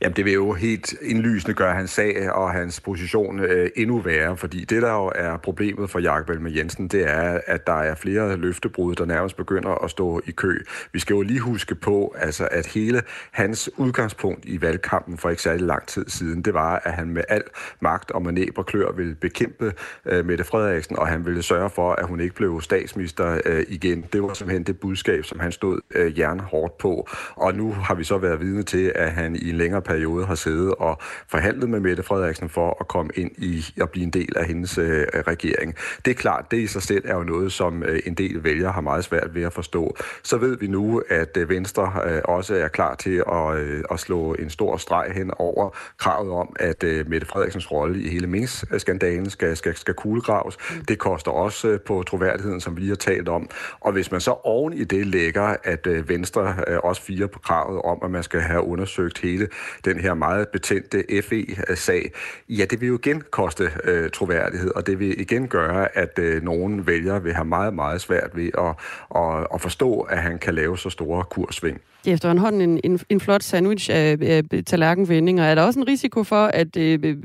[0.00, 4.36] Jamen, det vil jo helt indlysende gøre hans sag og hans position øh, endnu værre,
[4.36, 7.94] fordi det, der jo er problemet for Jakob Elme Jensen, det er, at der er
[7.94, 10.58] flere løftebrud, der nærmest begynder at stå i kø.
[10.92, 15.42] Vi skal jo lige huske på, altså, at hele hans udgangspunkt i valgkampen for ikke
[15.42, 17.42] særlig lang tid siden, det var, at han med al
[17.80, 19.72] magt og manæb og klør ville bekæmpe
[20.06, 24.04] øh, Mette Frederiksen, og han ville sørge for, at hun ikke blev statsminister øh, igen.
[24.12, 27.08] Det var simpelthen det budskab, som han stod øh, jernhårdt på.
[27.36, 30.34] Og nu har vi så været vidne til, at han i en længere periode har
[30.34, 34.36] siddet og forhandlet med Mette Frederiksen for at komme ind i at blive en del
[34.36, 35.74] af hendes øh, regering.
[36.04, 38.72] Det er klart, det i sig selv er jo noget, som øh, en del vælgere
[38.72, 39.96] har meget svært ved at forstå.
[40.22, 44.00] Så ved vi nu, at øh, Venstre øh, også er klar til at, øh, at
[44.00, 48.26] slå en stor streg hen over kravet om, at øh, Mette Frederiksens rolle i hele
[48.26, 50.56] Minsk-skandalen skal, skal, skal kuglegraves.
[50.70, 50.84] Mm.
[50.84, 53.48] Det koster også øh, på troværdigheden, som vi lige har talt om.
[53.80, 57.38] Og hvis man så oven i det lægger, at øh, Venstre øh, også fire på
[57.38, 59.41] kravet om, at man skal have undersøgt hele
[59.84, 62.12] den her meget betændte FE-sag,
[62.48, 66.42] ja, det vil jo igen koste øh, troværdighed, og det vil igen gøre, at øh,
[66.42, 68.74] nogle vælgere vil have meget, meget svært ved at,
[69.22, 71.80] at, at forstå, at han kan lave så store kursving.
[72.06, 75.44] Efter en efterhånden en, en, en flot sandwich øh, øh, af, af tallerkenvendinger.
[75.44, 77.16] Er der også en risiko for, at øh, øh,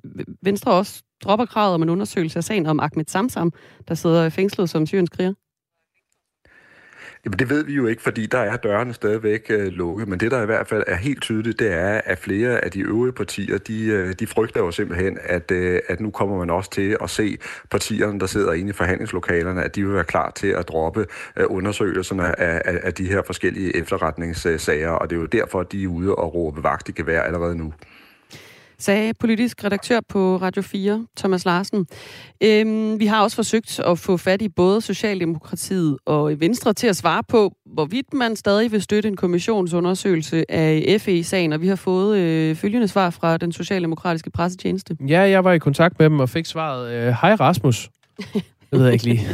[0.42, 3.54] Venstre også dropper kravet om en undersøgelse af sagen om Ahmed Samsam,
[3.88, 5.34] der sidder fængslet som syriens kriger?
[7.26, 10.32] Jamen det ved vi jo ikke, fordi der er dørene stadigvæk øh, lukket, men det
[10.32, 13.58] der i hvert fald er helt tydeligt, det er, at flere af de øvrige partier,
[13.58, 17.10] de, øh, de frygter jo simpelthen, at, øh, at nu kommer man også til at
[17.10, 17.38] se
[17.72, 21.06] partierne, der sidder inde i forhandlingslokalerne, at de vil være klar til at droppe
[21.38, 25.72] øh, undersøgelserne af, af, af de her forskellige efterretningssager, og det er jo derfor, at
[25.72, 27.74] de er ude og råbe vagt i gevær allerede nu
[28.80, 31.88] sagde politisk redaktør på Radio 4, Thomas Larsen.
[32.44, 36.96] Øhm, vi har også forsøgt at få fat i både Socialdemokratiet og Venstre til at
[36.96, 42.18] svare på, hvorvidt man stadig vil støtte en kommissionsundersøgelse af FE-sagen, og vi har fået
[42.18, 44.98] øh, følgende svar fra den socialdemokratiske pressetjeneste.
[45.08, 47.90] Ja, jeg var i kontakt med dem og fik svaret, øh, hej Rasmus.
[48.72, 49.28] Det ved jeg ikke lige.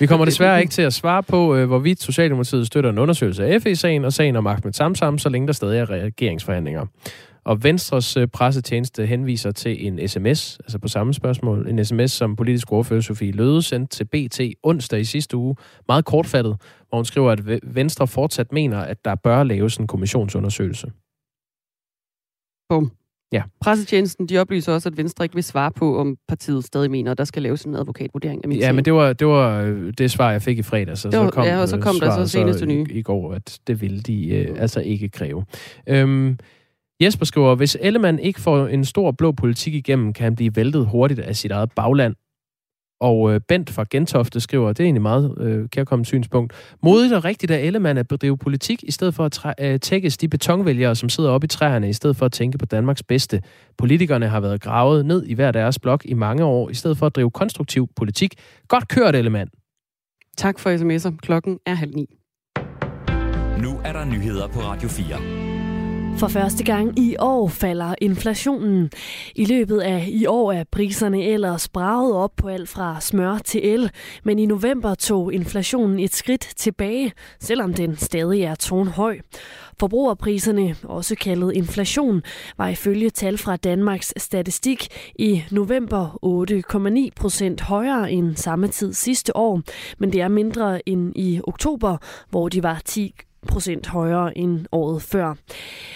[0.00, 3.62] Vi kommer desværre ikke til at svare på, øh, hvorvidt Socialdemokratiet støtter en undersøgelse af
[3.62, 6.86] FE-sagen og sagen om Ahmed Samsam, så længe der stadig er regeringsforhandlinger.
[7.44, 12.36] Og Venstres øh, pressetjeneste henviser til en sms, altså på samme spørgsmål, en sms, som
[12.36, 15.56] politisk ordfører Sofie Løde sendte til BT onsdag i sidste uge,
[15.88, 16.56] meget kortfattet,
[16.88, 20.90] hvor hun skriver, at Venstre fortsat mener, at der bør laves en kommissionsundersøgelse.
[22.68, 22.92] Bum.
[23.32, 23.42] Ja.
[23.60, 27.18] Pressetjenesten de oplyser også, at Venstre ikke vil svare på, om partiet stadig mener, at
[27.18, 30.10] der skal laves en advokatvurdering af min Ja, men det var, det var øh, det
[30.10, 30.98] svar, jeg fik i fredag.
[30.98, 32.86] Så, var, så kom, ja, og så kom der så seneste nye.
[32.90, 35.44] I, I går, at det ville de øh, altså ikke kræve.
[35.86, 36.38] Øhm,
[37.02, 40.86] Jesper skriver, hvis Ellemann ikke får en stor blå politik igennem, kan han blive væltet
[40.86, 42.14] hurtigt af sit eget bagland.
[43.00, 47.24] Og øh, Bent fra Gentofte skriver, det er egentlig meget øh, kærkommet synspunkt, modigt og
[47.24, 50.94] rigtigt af Ellemann at bedrive politik, i stedet for at træ- øh, tækkes de betonvælgere,
[50.94, 53.42] som sidder oppe i træerne, i stedet for at tænke på Danmarks bedste.
[53.78, 57.06] Politikerne har været gravet ned i hver deres blok i mange år, i stedet for
[57.06, 58.34] at drive konstruktiv politik.
[58.68, 59.50] Godt kørt, Ellemann.
[60.36, 61.16] Tak for sms'er.
[61.16, 62.06] Klokken er halv ni.
[63.62, 65.51] Nu er der nyheder på Radio 4.
[66.18, 68.90] For første gang i år falder inflationen.
[69.34, 73.66] I løbet af i år er priserne ellers braget op på alt fra smør til
[73.66, 73.90] el,
[74.24, 79.18] men i november tog inflationen et skridt tilbage, selvom den stadig er tonhøj.
[79.80, 82.22] Forbrugerpriserne, også kaldet inflation,
[82.58, 86.18] var ifølge tal fra Danmarks Statistik i november
[87.06, 89.62] 8,9 procent højere end samme tid sidste år,
[89.98, 91.96] men det er mindre end i oktober,
[92.30, 93.14] hvor de var 10
[93.48, 95.34] procent højere end året før.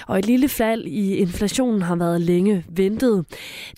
[0.06, 3.24] Og et lille fald i inflationen har været længe ventet.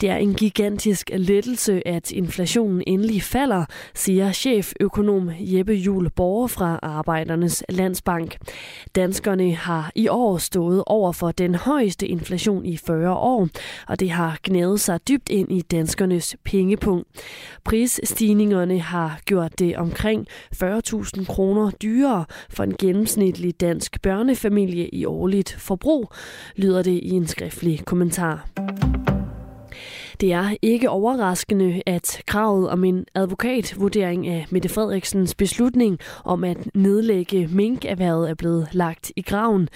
[0.00, 6.78] Det er en gigantisk lettelse, at inflationen endelig falder, siger cheføkonom Jeppe Jul Borger fra
[6.82, 8.36] Arbejdernes Landsbank.
[8.94, 13.48] Danskerne har i år stået over for den højeste inflation i 40 år,
[13.88, 17.08] og det har gnævet sig dybt ind i danskernes pengepunkt.
[17.64, 25.52] Prisstigningerne har gjort det omkring 40.000 kroner dyrere for en gennemsnitlig dansk børnefamilie i årligt
[25.58, 26.12] forbrug,
[26.56, 28.48] lyder det i en skriftlig kommentar.
[30.20, 36.56] Det er ikke overraskende, at kravet om en advokatvurdering af Mette Frederiksens beslutning om at
[36.74, 39.68] nedlægge minkerhvervet er blevet lagt i graven.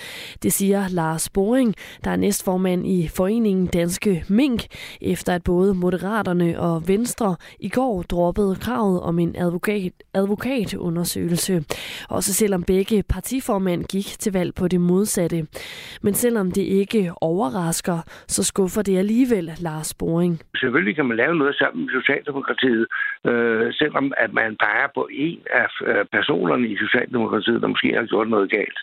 [0.43, 1.75] Det siger Lars Boring,
[2.05, 4.67] der er næstformand i Foreningen Danske Mink,
[5.01, 11.65] efter at både Moderaterne og Venstre i går droppede kravet om en advokat, advokatundersøgelse.
[12.09, 15.47] Også selvom begge partiformand gik til valg på det modsatte.
[16.03, 20.57] Men selvom det ikke overrasker, så skuffer det alligevel Lars Boring regering.
[20.61, 22.87] Selvfølgelig kan man lave noget sammen med Socialdemokratiet,
[23.27, 28.07] øh, selvom at man peger på en af øh, personerne i Socialdemokratiet, der måske har
[28.07, 28.79] gjort noget galt.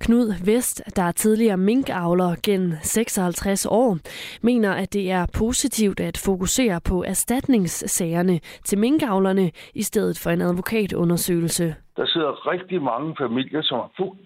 [0.00, 3.98] Knud Vest, der er tidligere minkavler gennem 56 år,
[4.42, 10.42] mener, at det er positivt at fokusere på erstatningssagerne til minkavlerne i stedet for en
[10.42, 11.74] advokatundersøgelse.
[11.96, 13.80] Der sidder rigtig mange familier, som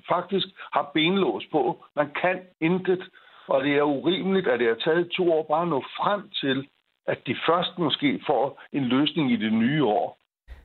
[0.08, 1.84] faktisk har benlås på.
[1.96, 3.02] Man kan intet
[3.48, 6.68] og det er urimeligt, at det har taget to år bare at nå frem til,
[7.06, 10.18] at de først måske får en løsning i det nye år.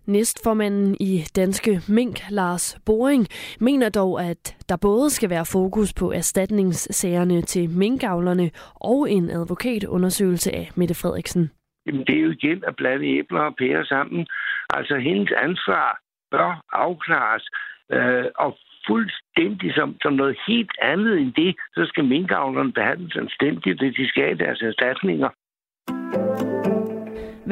[0.05, 3.27] Næstformanden i Danske Mink, Lars Boring,
[3.59, 10.51] mener dog, at der både skal være fokus på erstatningssagerne til minkavlerne og en advokatundersøgelse
[10.55, 11.51] af Mette Frederiksen.
[11.85, 14.27] Jamen, det er jo igen at blande æbler og pærer sammen.
[14.73, 15.99] Altså, hendes ansvar
[16.31, 17.45] bør afklares.
[17.91, 23.79] Øh, og fuldstændig som, som noget helt andet end det, så skal minkavlerne behandles anstændigt,
[23.79, 25.29] det de skal have deres erstatninger.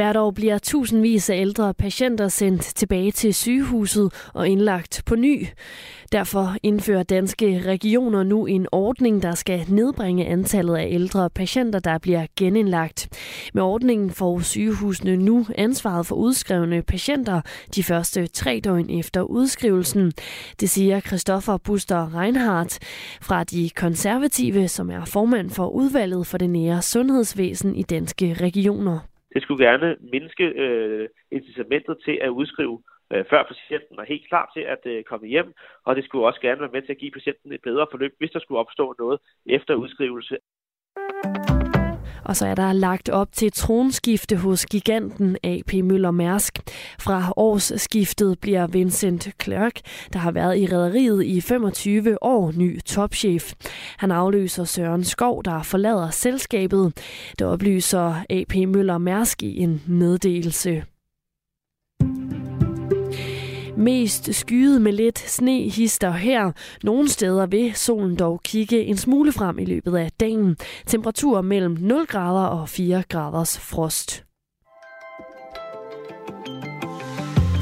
[0.01, 5.47] Hvert år bliver tusindvis af ældre patienter sendt tilbage til sygehuset og indlagt på ny.
[6.11, 11.97] Derfor indfører danske regioner nu en ordning, der skal nedbringe antallet af ældre patienter, der
[11.97, 13.09] bliver genindlagt.
[13.53, 17.41] Med ordningen får sygehusene nu ansvaret for udskrevne patienter
[17.75, 20.11] de første tre døgn efter udskrivelsen.
[20.59, 22.79] Det siger Christoffer Buster Reinhardt
[23.21, 29.10] fra de konservative, som er formand for udvalget for det nære sundhedsvæsen i danske regioner.
[29.33, 34.51] Det skulle gerne mindske øh, incitamentet til at udskrive øh, før patienten er helt klar
[34.55, 35.53] til at øh, komme hjem,
[35.85, 38.31] og det skulle også gerne være med til at give patienten et bedre forløb, hvis
[38.31, 40.37] der skulle opstå noget efter udskrivelse.
[42.23, 46.59] Og så er der lagt op til tronskifte hos giganten AP Møller Mærsk.
[46.99, 49.79] Fra årsskiftet bliver Vincent Clerk,
[50.13, 53.53] der har været i rederiet i 25 år, ny topchef.
[53.97, 56.93] Han afløser Søren Skov, der forlader selskabet.
[57.39, 60.83] Det oplyser AP Møller Mærsk i en meddelelse.
[63.81, 66.51] Mest skyet med lidt sne hister her.
[66.83, 70.57] Nogle steder vil solen dog kigge en smule frem i løbet af dagen.
[70.87, 74.23] Temperatur mellem 0 grader og 4 graders frost.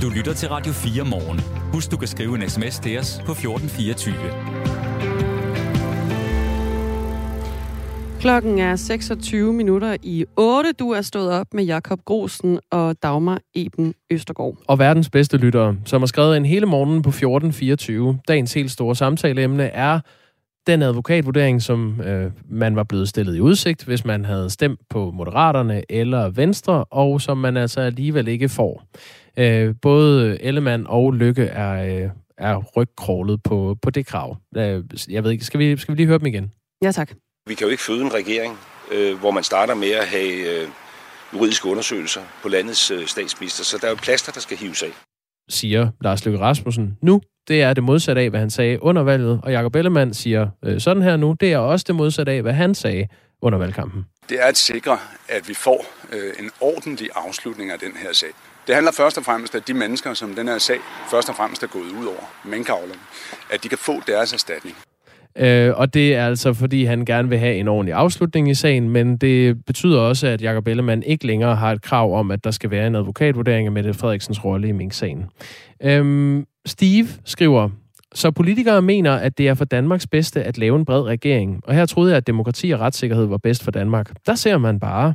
[0.01, 1.39] Du lytter til Radio 4 morgen.
[1.73, 4.88] Husk, du kan skrive en sms til os på 1424.
[8.19, 10.71] Klokken er 26 minutter i 8.
[10.71, 14.57] Du er stået op med Jakob Grosen og Dagmar Eben Østergaard.
[14.67, 18.19] Og verdens bedste lyttere, som har skrevet en hele morgen på 1424.
[18.27, 19.99] Dagens helt store samtaleemne er
[20.67, 25.11] den advokatvurdering, som øh, man var blevet stillet i udsigt, hvis man havde stemt på
[25.11, 28.83] Moderaterne eller Venstre, og som man altså alligevel ikke får.
[29.37, 34.37] Øh, både Ellemann og Lykke er, øh, er rygkrålet på, på det krav.
[34.57, 36.51] Øh, jeg ved ikke, skal vi, skal vi lige høre dem igen?
[36.83, 37.11] Ja, tak.
[37.49, 38.57] Vi kan jo ikke føde en regering,
[38.91, 40.67] øh, hvor man starter med at have øh,
[41.33, 44.91] juridiske undersøgelser på landets øh, statsminister, så der er jo plaster, der skal hives af.
[45.49, 47.21] Siger Lars Løkke Rasmussen nu.
[47.47, 49.39] Det er det modsatte af, hvad han sagde under valget.
[49.43, 51.35] Og Jacob Ellemann siger øh, sådan her nu.
[51.39, 53.07] Det er også det modsatte af, hvad han sagde
[53.41, 54.05] under valgkampen.
[54.29, 58.29] Det er at sikre, at vi får øh, en ordentlig afslutning af den her sag.
[58.67, 60.79] Det handler først og fremmest om, at de mennesker, som den her sag
[61.11, 63.01] først og fremmest er gået ud over, minkavlerne,
[63.51, 64.75] at de kan få deres erstatning.
[65.39, 68.89] Øh, og det er altså, fordi han gerne vil have en ordentlig afslutning i sagen,
[68.89, 72.51] men det betyder også, at Jakob Ellemann ikke længere har et krav om, at der
[72.51, 75.25] skal være en advokatvurdering af Mette Frederiksens rolle i Mink-sagen.
[75.83, 77.69] Øhm, Steve skriver,
[78.13, 81.61] så politikere mener, at det er for Danmarks bedste at lave en bred regering.
[81.63, 84.11] Og her troede jeg, at demokrati og retssikkerhed var bedst for Danmark.
[84.25, 85.13] Der ser man bare.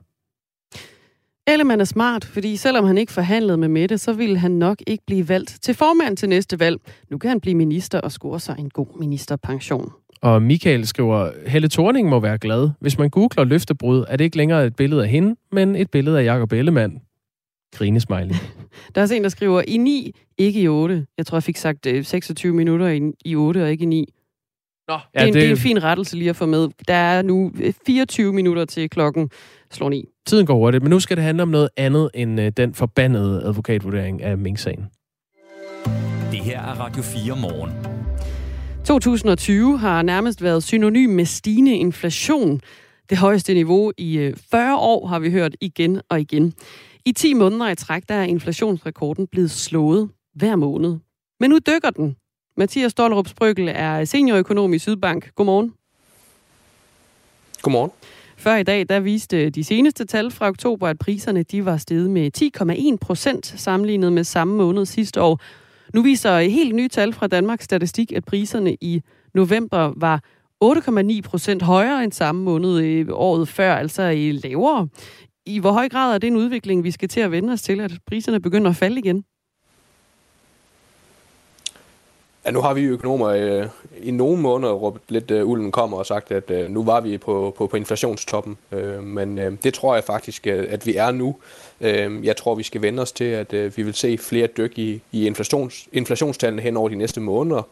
[1.46, 5.04] Ellemann er smart, fordi selvom han ikke forhandlede med Mette, så ville han nok ikke
[5.06, 6.80] blive valgt til formand til næste valg.
[7.10, 9.92] Nu kan han blive minister og score sig en god ministerpension.
[10.24, 12.70] Og Michael skriver, Helle Thorning må være glad.
[12.80, 16.20] Hvis man googler løftebrud, er det ikke længere et billede af hende, men et billede
[16.20, 17.00] af Jacob Ellemann.
[17.74, 18.34] Grinesmiley.
[18.94, 21.06] Der er også en, der skriver, i 9, ikke i 8.
[21.18, 24.14] Jeg tror, jeg fik sagt 26 øh, minutter i, i 8 og ikke i 9.
[24.88, 25.40] Nå, det, er en, det...
[25.40, 26.68] det er en fin rettelse lige at få med.
[26.88, 27.52] Der er nu
[27.86, 29.30] 24 øh, minutter til klokken
[29.70, 30.04] slår 9.
[30.26, 33.42] Tiden går hurtigt, men nu skal det handle om noget andet end uh, den forbandede
[33.42, 34.84] advokatvurdering af Mink-sagen.
[36.30, 37.93] Det her er Radio 4 morgen.
[38.84, 42.60] 2020 har nærmest været synonym med stigende inflation.
[43.10, 46.54] Det højeste niveau i 40 år har vi hørt igen og igen.
[47.04, 50.96] I 10 måneder i træk, der er inflationsrekorden blevet slået hver måned.
[51.40, 52.16] Men nu dykker den.
[52.56, 55.34] Mathias Stollerup Sprøgel er seniorøkonom i Sydbank.
[55.34, 55.74] Godmorgen.
[57.62, 57.90] Godmorgen.
[58.36, 62.10] Før i dag, der viste de seneste tal fra oktober, at priserne de var steget
[62.10, 62.30] med
[62.92, 65.40] 10,1 procent sammenlignet med samme måned sidste år.
[65.94, 69.02] Nu viser helt nye tal fra Danmarks Statistik, at priserne i
[69.34, 70.20] november var
[70.64, 74.88] 8,9 procent højere end samme måned i året før, altså i lavere.
[75.46, 77.80] I hvor høj grad er det en udvikling, vi skal til at vende os til,
[77.80, 79.24] at priserne begynder at falde igen?
[82.46, 83.68] Ja, nu har vi økonomer øh,
[84.02, 87.18] i nogle måneder råbt lidt øh, ulden kommer og sagt, at øh, nu var vi
[87.18, 88.56] på, på, på inflationstoppen.
[88.72, 91.36] Øh, men øh, det tror jeg faktisk, øh, at vi er nu.
[91.80, 94.78] Øh, jeg tror, vi skal vende os til, at øh, vi vil se flere dyk
[94.78, 97.62] i, i inflations, inflationstallene hen over de næste måneder.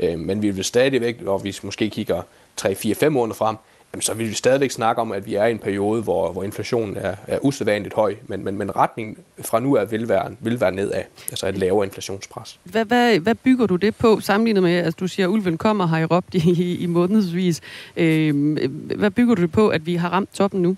[0.00, 2.22] Øhm, men vi vil stadigvæk, når vi måske kigger
[2.60, 3.56] 3-4-5 måneder frem,
[3.92, 6.42] jamen, så vil vi stadigvæk snakke om, at vi er i en periode, hvor, hvor
[6.42, 10.60] inflationen er, er usædvanligt høj, men, men, men retningen fra nu af vil være, vil
[10.60, 12.60] være nedad, altså et lavere inflationspres.
[12.64, 15.58] Hvad, hvad, hvad bygger du det på, sammenlignet med, at altså, du siger, at ulven
[15.58, 17.60] kommer, har I råbt i, i, i månedsvis.
[17.96, 18.58] Øh,
[18.96, 20.76] hvad bygger du det på, at vi har ramt toppen nu?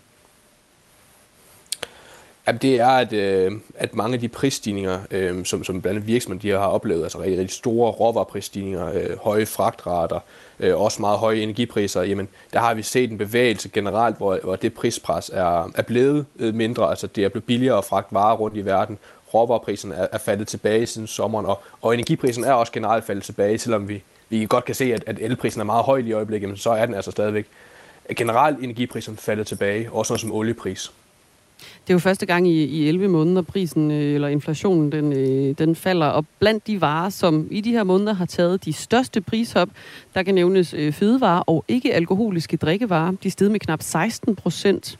[2.46, 6.06] Jamen, det er, at, øh, at mange af de prisstigninger, øh, som, som blandt andet
[6.06, 10.20] virksomheder de har oplevet, altså rigtig, rigtig store råvareprisstigninger, øh, høje fragtrater,
[10.60, 14.56] øh, også meget høje energipriser, jamen der har vi set en bevægelse generelt, hvor, hvor
[14.56, 18.36] det prispres er, er blevet øh, mindre, altså det er blevet billigere at fragte varer
[18.36, 18.98] rundt i verden,
[19.34, 23.58] Råvarerprisen er, er faldet tilbage siden sommeren, og, og energiprisen er også generelt faldet tilbage,
[23.58, 26.56] selvom vi, vi godt kan se, at, at elprisen er meget høj i øjeblikket, men
[26.56, 27.46] så er den altså stadigvæk.
[28.16, 30.92] Generelt energiprisen faldet tilbage, også noget som oliepris.
[31.60, 35.54] Det er jo første gang i, i 11 måneder, prisen øh, eller inflationen den, øh,
[35.58, 36.06] den falder.
[36.06, 39.68] Og blandt de varer, som i de her måneder har taget de største prishop,
[40.14, 43.12] der kan nævnes øh, fødevarer og ikke alkoholiske drikkevarer.
[43.22, 44.98] De steg med knap 16 procent.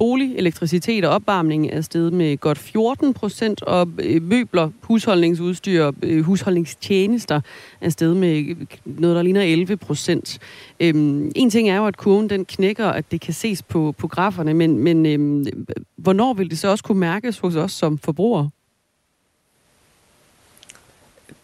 [0.00, 6.24] Bolig, elektricitet og opvarmning er steget med godt 14 procent, og øh, møbler, husholdningsudstyr, øh,
[6.24, 7.40] husholdningstjenester
[7.80, 10.38] er steget med øh, noget, der ligner 11 procent.
[10.80, 14.08] Øhm, en ting er jo, at kurven den knækker, at det kan ses på, på
[14.08, 15.46] graferne, men, men øhm,
[15.96, 18.50] hvornår vil det så også kunne mærkes hos os som forbrugere?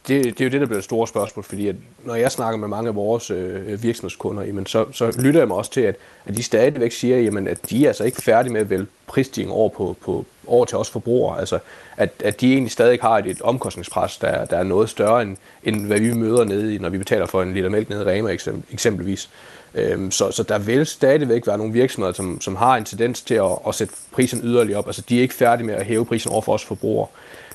[0.08, 2.58] Det, det er jo det, der bliver et stort spørgsmål, fordi at når jeg snakker
[2.58, 5.96] med mange af vores øh, virksomhedskunder, jamen så, så lytter jeg mig også til, at,
[6.26, 9.52] at de stadigvæk siger, jamen, at de er altså ikke færdige med at vælge prisstigning
[9.52, 11.38] over, på, på, over til os forbrugere.
[11.38, 11.58] Altså,
[11.96, 15.36] at, at de egentlig stadig har et, et omkostningspres, der, der er noget større, end,
[15.64, 18.04] end hvad vi møder nede i, når vi betaler for en liter mælk nede i
[18.04, 18.36] Rema
[18.72, 19.30] eksempelvis.
[19.76, 23.34] Øhm, så, så der vil stadigvæk være nogle virksomheder, som, som har en tendens til
[23.34, 24.86] at, at sætte prisen yderligere op.
[24.86, 27.08] Altså, de er ikke færdige med at hæve prisen over for os forbrugere.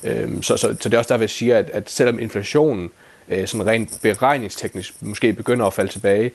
[0.03, 2.89] Øhm, så, så, så det er også derfor, jeg siger, at, at selvom inflationen
[3.29, 6.31] øh, sådan rent beregningsteknisk måske begynder at falde tilbage,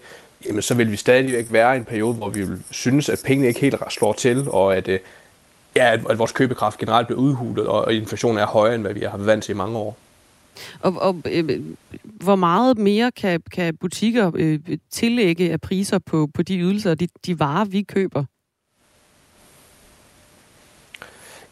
[0.47, 3.49] jamen, så vil vi stadigvæk være i en periode, hvor vi vil synes, at pengene
[3.49, 4.99] ikke helt slår til, og at, øh,
[5.77, 8.95] ja, at, at vores købekraft generelt bliver udhulet, og, og inflationen er højere, end hvad
[8.95, 9.97] vi har været vant til i mange år.
[10.81, 11.61] Og, og øh,
[12.03, 17.01] hvor meget mere kan, kan butikker øh, tillægge af priser på, på de ydelser og
[17.01, 18.25] de, de varer, vi køber?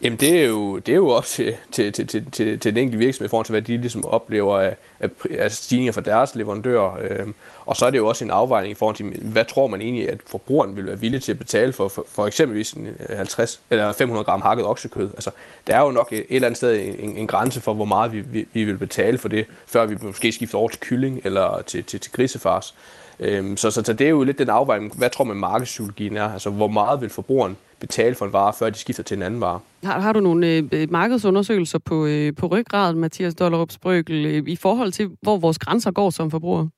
[0.02, 2.82] Jamen, det er jo, det er jo op til, til, til, til, til, til den
[2.82, 6.00] enkelte virksomhed i forhold til, hvad de ligesom oplever af, af, af altså stigninger fra
[6.00, 6.98] deres leverandører.
[7.00, 7.34] Øhm,
[7.66, 10.10] og så er det jo også en afvejning i forhold til, hvad tror man egentlig,
[10.10, 13.60] at forbrugeren vil være villig til at betale for, for, for eksempelvis en øh, 50
[13.70, 15.10] eller 500 gram hakket oksekød.
[15.14, 15.30] Altså,
[15.66, 18.20] der er jo nok et eller andet sted en, en grænse for, hvor meget vi,
[18.20, 21.84] vi, vi vil betale for det, før vi måske skifter over til kylling eller til,
[21.84, 22.74] til, til grisefars.
[23.20, 26.32] Øhm, så, så, så det er jo lidt den afvejning, hvad tror man markedspsykologien er?
[26.32, 29.40] Altså, hvor meget vil forbrugeren betale for en vare, før de skifter til en anden
[29.40, 29.60] vare?
[29.84, 34.56] Har, har du nogle øh, markedsundersøgelser på, øh, på ryggraden, Mathias Dollerup Sprøgel, øh, i
[34.56, 36.68] forhold til, hvor vores grænser går som forbrugere?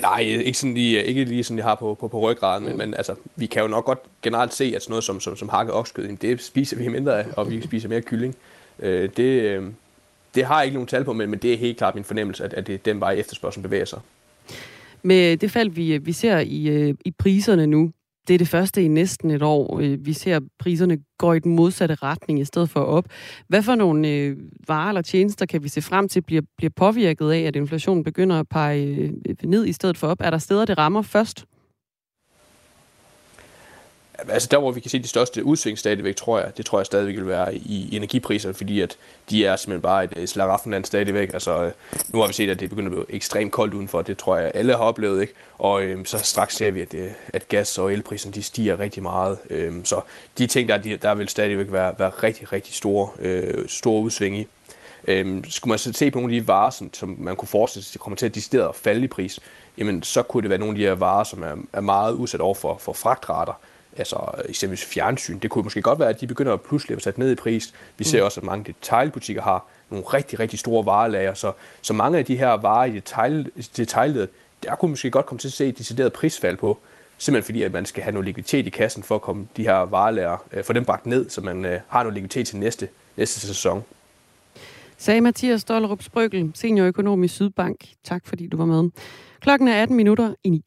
[0.00, 2.94] Nej, ikke, sådan lige, ikke lige sådan, jeg har på, på, på ryggraden, men, men
[2.94, 5.74] altså, vi kan jo nok godt generelt se, at sådan noget som, som, som hakket
[5.74, 8.36] oksekød, det spiser vi mindre af, og vi spiser mere kylling.
[8.78, 9.64] Øh, det, øh,
[10.36, 12.44] det har jeg ikke nogen tal på, men, men det er helt klart min fornemmelse,
[12.44, 14.00] at, at det er den vej efterspørgselen bevæger sig.
[15.02, 17.90] Med det fald, vi, vi ser i, øh, i priserne nu,
[18.28, 19.80] det er det første i næsten et år.
[19.80, 23.04] Øh, vi ser, at priserne går i den modsatte retning i stedet for op.
[23.48, 24.36] Hvad for nogle øh,
[24.68, 28.40] varer eller tjenester kan vi se frem til bliver, bliver påvirket af, at inflationen begynder
[28.40, 29.12] at pege øh,
[29.44, 30.20] ned i stedet for op?
[30.20, 31.44] Er der steder, det rammer først?
[34.28, 36.86] Altså der, hvor vi kan se de største udsving stadigvæk, tror jeg, det tror jeg
[36.86, 38.96] stadigvæk vil være i energipriser, fordi at
[39.30, 41.32] de er simpelthen bare et slaraffenland stadigvæk.
[41.32, 41.72] Altså, øh,
[42.08, 44.50] nu har vi set, at det begynder at blive ekstremt koldt udenfor, det tror jeg
[44.54, 45.32] alle har oplevet, ikke?
[45.58, 49.02] Og øhm, så straks ser vi, at, øh, at gas- og elprisen de stiger rigtig
[49.02, 49.38] meget.
[49.50, 50.00] Øhm, så
[50.38, 54.38] de ting, der, de, der vil stadigvæk være, være rigtig, rigtig store, øh, store udsving
[54.38, 54.46] i.
[55.08, 57.84] Øhm, skulle man så se på nogle af de varer, som, som man kunne forestille
[57.84, 59.40] sig, kommer til at decideret falde i pris,
[59.78, 62.40] jamen så kunne det være nogle af de her varer, som er, er meget udsat
[62.40, 63.60] over for, for fragtrater
[63.98, 67.20] altså eksempelvis fjernsyn, det kunne måske godt være, at de begynder at pludselig at sætte
[67.20, 67.74] ned i pris.
[67.98, 68.24] Vi ser mm.
[68.24, 72.36] også, at mange detailbutikker har nogle rigtig, rigtig store varelager, så, så mange af de
[72.36, 74.28] her varer i detail, detailledet,
[74.62, 76.78] der kunne måske godt komme til at se et decideret prisfald på,
[77.18, 79.76] simpelthen fordi, at man skal have noget likviditet i kassen for at komme de her
[79.76, 83.40] varelager, øh, for dem bragt ned, så man øh, har noget likviditet til næste, næste
[83.40, 83.84] sæson.
[84.98, 87.86] Sagde Mathias Stollerup Sprøgel, seniorøkonom i Sydbank.
[88.04, 88.90] Tak fordi du var med.
[89.40, 90.64] Klokken er 18 minutter i 9.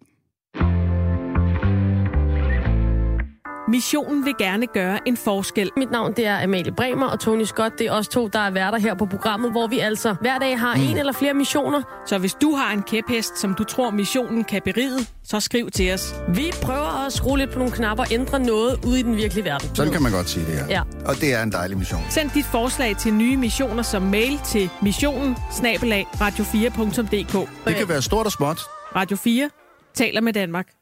[3.70, 5.72] Missionen vil gerne gøre en forskel.
[5.78, 7.80] Mit navn det er Amalie Bremer og Tony Scott.
[7.80, 10.60] Det er os to, der er værter her på programmet, hvor vi altså hver dag
[10.60, 10.82] har mm.
[10.82, 11.82] en eller flere missioner.
[12.06, 15.94] Så hvis du har en kæphest, som du tror missionen kan beride, så skriv til
[15.94, 16.16] os.
[16.30, 19.46] Vi prøver at skrue lidt på nogle knapper og ændre noget ude i den virkelige
[19.46, 19.76] verden.
[19.76, 20.66] Sådan kan man godt sige det her.
[20.70, 20.82] Ja.
[21.06, 22.02] Og det er en dejlig mission.
[22.10, 27.50] Send dit forslag til nye missioner som mail til missionen radio4.dk.
[27.68, 28.60] Det kan være stort og småt.
[28.96, 29.50] Radio 4
[29.96, 30.79] taler med Danmark.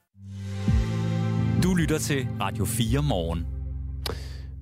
[1.64, 3.46] Du lytter til Radio 4 morgen.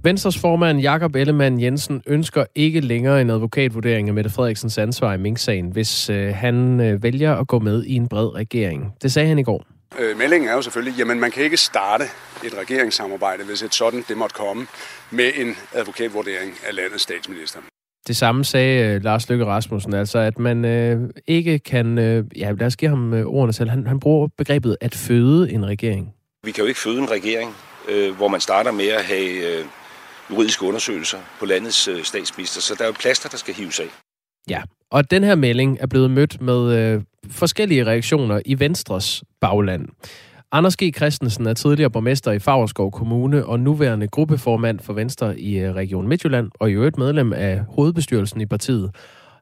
[0.04, 5.18] Venstres formand Jakob Ellemann Jensen ønsker ikke længere en advokatvurdering af Mette Frederiksens ansvar i
[5.18, 8.94] Mink-sagen, hvis øh, han øh, vælger at gå med i en bred regering.
[9.02, 9.66] Det sagde han i går.
[10.00, 12.04] Øh, meldingen er jo selvfølgelig, jamen man kan ikke starte
[12.46, 14.68] et regeringssamarbejde, hvis et sådan det måtte komme,
[15.12, 17.60] med en advokatvurdering af landets statsminister.
[18.08, 22.52] Det samme sagde øh, Lars Løkke Rasmussen, altså at man øh, ikke kan, øh, ja
[22.52, 26.16] lad os give ham øh, ordene selv, han, han bruger begrebet at føde en regering.
[26.46, 27.56] Vi kan jo ikke føde en regering,
[27.90, 29.66] øh, hvor man starter med at have øh,
[30.30, 33.88] juridiske undersøgelser på landets øh, statsminister, så der er jo plaster, der skal hives af.
[34.50, 39.88] Ja, og den her melding er blevet mødt med øh, forskellige reaktioner i Venstres bagland.
[40.52, 40.96] Anders G.
[40.96, 46.08] Christensen er tidligere borgmester i Fagerskov Kommune og nuværende gruppeformand for Venstre i øh, Region
[46.08, 48.92] Midtjylland og i øvrigt medlem af hovedbestyrelsen i partiet.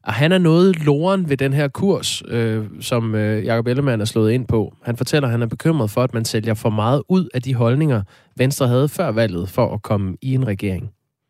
[0.08, 4.06] Og han er noget loren ved den her kurs, øh, som øh, Jacob Ellemann er
[4.06, 4.74] slået ind på.
[4.84, 7.56] Han fortæller, at han er bekymret for, at man sælger for meget ud af de
[7.56, 8.02] holdninger,
[8.38, 10.84] Venstre havde før valget for at komme i en regering.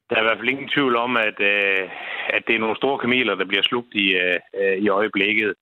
[0.10, 1.84] Der er i hvert fald ingen tvivl om, at, øh,
[2.36, 5.54] at det er nogle store kameler, der bliver slugt i, øh, i øjeblikket.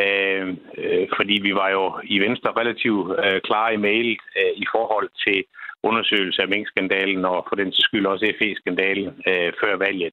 [0.00, 0.48] Øh,
[0.78, 5.08] øh, fordi vi var jo i Venstre relativt øh, klare i mailet øh, i forhold
[5.26, 5.44] til
[5.88, 10.12] undersøgelse af minkskandalen og for den skyld også FE-skandalen øh, før valget.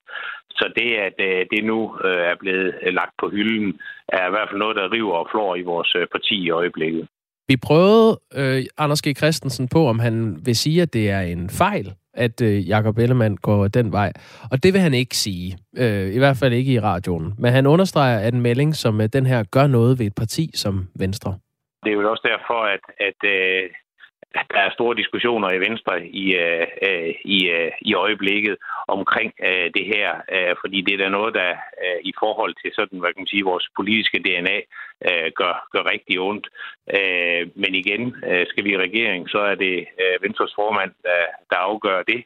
[0.60, 4.50] Så det, at øh, det nu øh, er blevet lagt på hylden, er i hvert
[4.50, 7.08] fald noget, der river og flår i vores øh, parti i øjeblikket.
[7.48, 9.08] Vi prøvede øh, Anders G.
[9.18, 13.38] Christensen på, om han vil sige, at det er en fejl, at øh, Jakob Ellemann
[13.38, 14.12] går den vej.
[14.52, 15.58] Og det vil han ikke sige.
[15.78, 17.34] Øh, I hvert fald ikke i radioen.
[17.38, 20.52] Men han understreger, at en melding som øh, den her gør noget ved et parti
[20.54, 21.32] som Venstre.
[21.84, 23.70] Det er jo også derfor, at, at øh,
[24.34, 28.56] der er store diskussioner i Venstre i, øh, øh, i, øh, i øjeblikket
[28.88, 31.52] omkring øh, det her, øh, fordi det er da noget, der
[31.84, 34.58] øh, i forhold til sådan, hvad kan man sige, vores politiske DNA
[35.08, 36.48] øh, gør, gør rigtig ondt.
[36.98, 41.22] Øh, men igen, øh, skal vi i regering, så er det øh, Venstres formand, der,
[41.50, 42.22] der afgør det.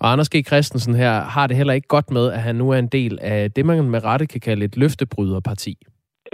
[0.00, 0.36] Og Anders G.
[0.46, 3.50] Christensen her har det heller ikke godt med, at han nu er en del af
[3.50, 5.74] det, man med rette kan kalde et løftebryderparti.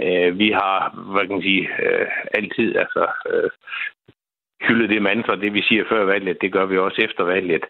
[0.01, 0.77] Øh, vi har,
[1.11, 3.03] hvad kan man sige, øh, altid altså,
[4.61, 7.65] øh, hylde det mantra, det vi siger før valget, det gør vi også efter valget.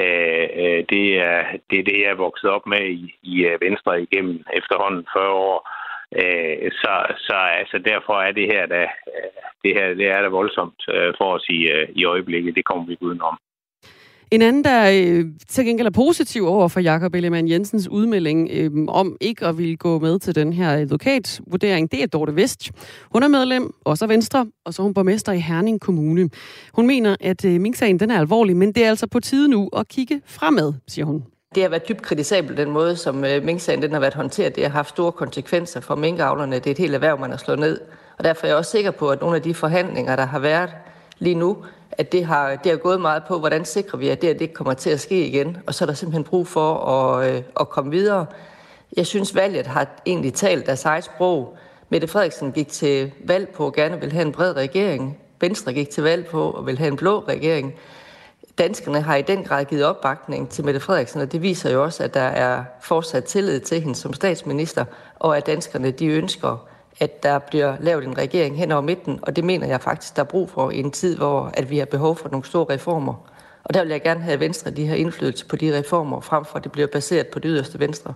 [0.00, 3.60] Øh, øh det, er, det er det, jeg er vokset op med i, i øh,
[3.60, 5.58] Venstre igennem efterhånden 40 år.
[6.20, 10.28] Øh, så, så altså, derfor er det her, der, øh, det her det er da
[10.28, 10.82] voldsomt
[11.18, 11.60] for os i,
[12.00, 12.56] i øjeblikket.
[12.56, 13.38] Det kommer vi ikke udenom.
[14.30, 18.70] En anden, der øh, til gengæld er positiv over for Jakob Ellemann Jensens udmelding øh,
[18.88, 22.70] om ikke at ville gå med til den her advokatvurdering, det er Dorte Vest.
[23.12, 26.30] Hun er medlem, også af Venstre, og så er hun borgmester i Herning Kommune.
[26.74, 29.68] Hun mener, at øh, minksagen den er alvorlig, men det er altså på tide nu
[29.76, 31.24] at kigge fremad, siger hun.
[31.54, 34.56] Det har været dybt kritisabelt, den måde, som øh, minksagen den har været håndteret.
[34.56, 36.56] Det har haft store konsekvenser for minkavlerne.
[36.56, 37.80] Det er et helt erhverv, man har slået ned.
[38.18, 40.70] Og derfor er jeg også sikker på, at nogle af de forhandlinger, der har været
[41.18, 41.56] lige nu,
[41.92, 44.54] at det har, det har gået meget på, hvordan sikrer vi, at det, at det
[44.54, 45.56] kommer til at ske igen.
[45.66, 48.26] Og så er der simpelthen brug for at, øh, at komme videre.
[48.96, 51.56] Jeg synes, valget har egentlig talt deres eget sprog.
[51.88, 55.18] Mette Frederiksen gik til valg på at gerne vil have en bred regering.
[55.40, 57.74] Venstre gik til valg på at vil have en blå regering.
[58.58, 62.04] Danskerne har i den grad givet opbakning til Mette Frederiksen, og det viser jo også,
[62.04, 64.84] at der er fortsat tillid til hende som statsminister,
[65.18, 66.66] og at danskerne de ønsker
[67.00, 70.22] at der bliver lavet en regering hen over midten, og det mener jeg faktisk, der
[70.22, 73.30] er brug for i en tid, hvor at vi har behov for nogle store reformer.
[73.64, 76.56] Og der vil jeg gerne have, Venstre de har indflydelse på de reformer, frem for
[76.56, 78.14] at det bliver baseret på det yderste Venstre.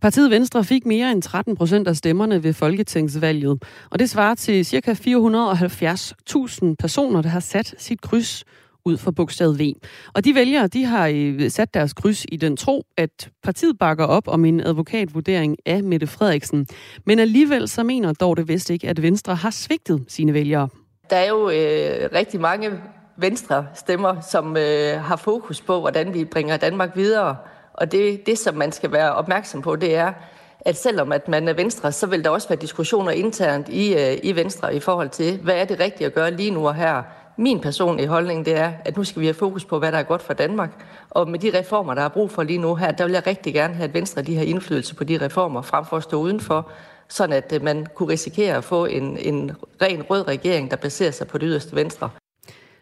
[0.00, 4.66] Partiet Venstre fik mere end 13 procent af stemmerne ved folketingsvalget, og det svarer til
[4.66, 4.92] ca.
[4.92, 8.44] 470.000 personer, der har sat sit kryds
[8.88, 9.72] ud for bogstavet V.
[10.14, 14.04] Og de vælgere, de har øh, sat deres kryds i den tro, at partiet bakker
[14.04, 16.66] op om en advokatvurdering af Mette Frederiksen.
[17.06, 20.68] Men alligevel så mener Dorte Vest ikke, at Venstre har svigtet sine vælgere.
[21.10, 22.70] Der er jo øh, rigtig mange
[23.16, 27.36] venstre stemmer, som øh, har fokus på, hvordan vi bringer Danmark videre.
[27.74, 30.12] Og det, det, som man skal være opmærksom på, det er,
[30.60, 34.18] at selvom at man er Venstre, så vil der også være diskussioner internt i, øh,
[34.22, 37.02] i Venstre i forhold til, hvad er det rigtige at gøre lige nu og her.
[37.40, 40.02] Min personlige holdning det er, at nu skal vi have fokus på, hvad der er
[40.02, 40.84] godt for Danmark.
[41.10, 43.54] Og med de reformer, der er brug for lige nu her, der vil jeg rigtig
[43.54, 46.70] gerne have, at Venstre de har indflydelse på de reformer, frem for at stå udenfor,
[47.08, 51.10] sådan at øh, man kunne risikere at få en, en ren rød regering, der baserer
[51.10, 52.10] sig på det yderste Venstre.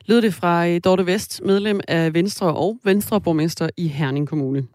[0.07, 4.67] Lød det fra øh, Dorte Vest, medlem af Venstre og Venstreborgmester i Herning Kommune.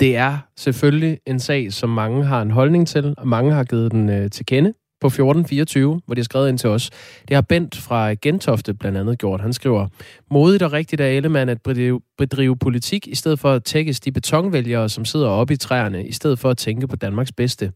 [0.00, 3.92] Det er selvfølgelig en sag, som mange har en holdning til, og mange har givet
[3.92, 6.90] den øh, til kende på 1424, hvor de har skrevet ind til os.
[7.28, 9.40] Det har Bent fra Gentofte blandt andet gjort.
[9.40, 9.88] Han skriver,
[10.30, 14.12] modigt og rigtigt af Ellemann at bedrive, bedrive politik, i stedet for at tækkes de
[14.12, 17.72] betonvælgere, som sidder oppe i træerne, i stedet for at tænke på Danmarks bedste.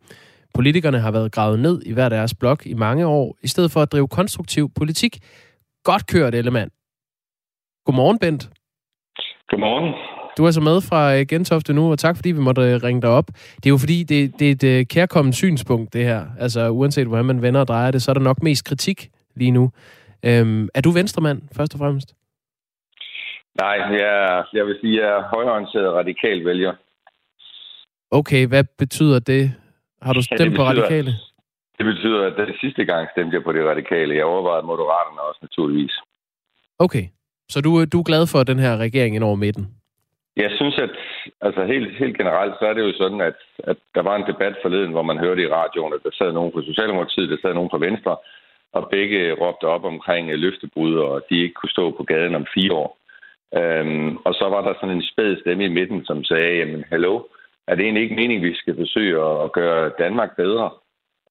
[0.55, 3.81] Politikerne har været gravet ned i hver deres blok i mange år, i stedet for
[3.83, 5.19] at drive konstruktiv politik.
[5.85, 6.71] Godt kørt, Ellemann.
[7.85, 8.51] Godmorgen, Bent.
[9.51, 10.16] Godmorgen.
[10.37, 13.03] Du er så med fra øh, Gentofte nu, og tak fordi vi måtte øh, ringe
[13.03, 13.27] dig op.
[13.57, 16.23] Det er jo fordi, det, det er et øh, kærkommet synspunkt, det her.
[16.39, 19.51] Altså uanset hvordan man vender og drejer det, så er der nok mest kritik lige
[19.51, 19.73] nu.
[20.25, 22.15] Øhm, er du venstremand, først og fremmest?
[23.63, 26.75] Nej, jeg, jeg vil sige, at jeg er højorienteret radikal vælger.
[28.11, 29.53] Okay, hvad betyder det?
[30.03, 31.13] Har du stemt ja, betyder, på radikale?
[31.79, 34.15] Det betyder, at det sidste gang stemte jeg på det radikale.
[34.15, 35.95] Jeg overvejede moderaterne også naturligvis.
[36.79, 37.05] Okay,
[37.49, 39.67] så du, du er glad for den her regering ind over midten?
[40.37, 40.91] Jeg synes, at
[41.41, 44.57] altså helt, helt generelt, så er det jo sådan, at, at der var en debat
[44.63, 47.71] forleden, hvor man hørte i radioen, at der sad nogen fra Socialdemokratiet, der sad nogen
[47.71, 48.17] fra Venstre,
[48.73, 52.47] og begge råbte op omkring øh, løftebrud, og de ikke kunne stå på gaden om
[52.55, 52.99] fire år.
[53.59, 57.23] Øhm, og så var der sådan en spæd stemme i midten, som sagde, jamen hallo,
[57.69, 60.71] er det egentlig ikke meningen, vi skal forsøge at gøre Danmark bedre?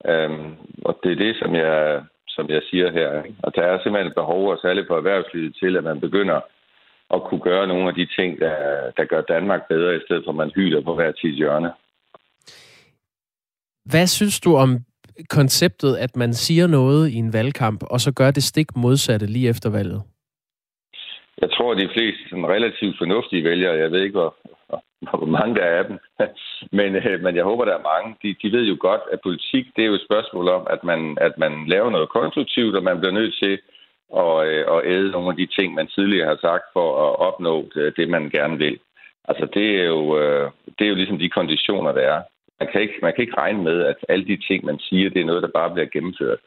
[0.10, 0.51] Øhm,
[0.86, 3.24] og det er det, som jeg, som jeg siger her.
[3.24, 3.36] Ikke?
[3.43, 6.41] Og der er simpelthen et behov, og særligt for erhvervslivet, til at man begynder
[7.14, 8.56] at kunne gøre nogle af de ting, der,
[8.97, 11.72] der gør Danmark bedre, i stedet for at man hyler på hver tid hjørne.
[13.91, 14.80] Hvad synes du om
[15.30, 19.49] konceptet, at man siger noget i en valgkamp, og så gør det stik modsatte lige
[19.49, 20.01] efter valget?
[21.41, 24.36] Jeg tror, at de fleste sådan relativt fornuftige vælgere, jeg ved ikke, hvor,
[25.18, 25.99] hvor mange der er af dem,
[26.80, 29.66] men, øh, men jeg håber, der er mange, de, de ved jo godt, at politik,
[29.76, 32.99] det er jo et spørgsmål om, at man, at man laver noget konstruktivt, og man
[32.99, 33.60] bliver nødt til
[34.10, 37.70] og, øh, og æde nogle af de ting, man tidligere har sagt for at opnå
[37.76, 38.80] øh, det, man gerne vil.
[39.30, 42.22] Altså, det er jo, øh, det er jo ligesom de konditioner, der er.
[42.60, 45.22] Man kan, ikke, man kan ikke regne med, at alle de ting, man siger, det
[45.22, 46.39] er noget, der bare bliver gennemført.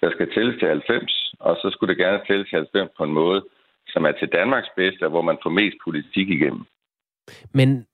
[0.00, 3.12] Der skal tælles til 90, og så skulle det gerne tælles til 90 på en
[3.12, 3.44] måde,
[3.88, 6.64] som er til Danmarks bedste, hvor man får mest politik igennem.
[7.52, 7.86] Men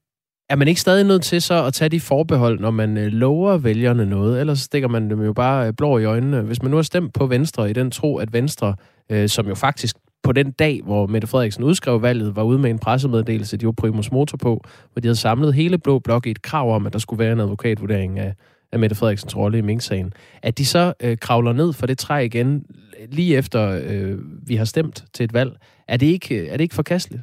[0.48, 3.58] er man ikke stadig nødt til så at tage de forbehold, når man øh, lover
[3.58, 4.40] vælgerne noget?
[4.40, 6.42] Ellers stikker man dem jo bare øh, blå i øjnene.
[6.42, 8.74] Hvis man nu har stemt på Venstre i den tro, at Venstre
[9.10, 12.70] øh, som jo faktisk på den dag, hvor Mette Frederiksen udskrev valget, var ude med
[12.70, 14.60] en pressemeddelelse, de var primus motor på,
[14.92, 17.32] hvor de havde samlet hele Blå Blok i et krav om, at der skulle være
[17.32, 18.34] en advokatvurdering af,
[18.72, 22.24] af Mette Frederiksens rolle i Mink-sagen, at de så øh, kravler ned for det træ
[22.24, 22.66] igen,
[23.08, 25.52] lige efter øh, vi har stemt til et valg.
[25.88, 27.22] Er det ikke, er det ikke forkasteligt?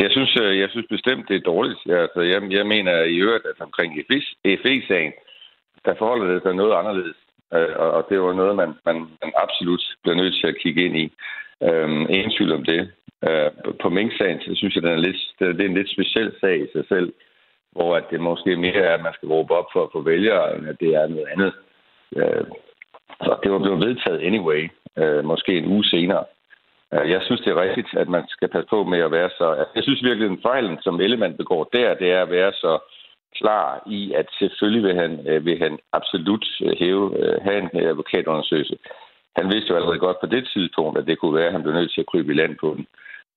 [0.00, 1.78] Jeg synes, øh, jeg synes bestemt, det er dårligt.
[1.86, 3.90] Altså, jeg, jeg mener i øvrigt, at omkring
[4.62, 5.12] FE-sagen,
[5.84, 7.16] der forholder det sig noget anderledes.
[7.54, 10.96] Øh, og det var noget, man, man, man absolut bliver nødt til at kigge ind
[10.96, 11.12] i.
[11.62, 12.80] Øh, ingen tvivl om det.
[13.28, 13.50] Øh,
[13.82, 16.66] på Mink-sagen, så synes jeg, den er, lidt, det er en lidt speciel sag i
[16.72, 17.12] sig selv,
[17.72, 20.56] hvor at det måske mere er, at man skal råbe op for at få vælgere,
[20.56, 21.52] end at det er noget andet.
[22.16, 22.44] Øh,
[23.24, 26.24] så det var blevet vedtaget anyway, øh, måske en uge senere.
[26.94, 29.46] Øh, jeg synes, det er rigtigt, at man skal passe på med at være så...
[29.50, 32.52] Altså, jeg synes virkelig, at den fejl, som Ellemann begår der, det er at være
[32.52, 32.78] så
[33.40, 37.06] klar i, at selvfølgelig vil han, øh, vil han absolut øh, hæve,
[37.46, 38.76] have en advokatundersøgelse.
[39.36, 41.74] Han vidste jo allerede godt på det tidspunkt, at det kunne være, at han blev
[41.74, 42.86] nødt til at krybe i land på den.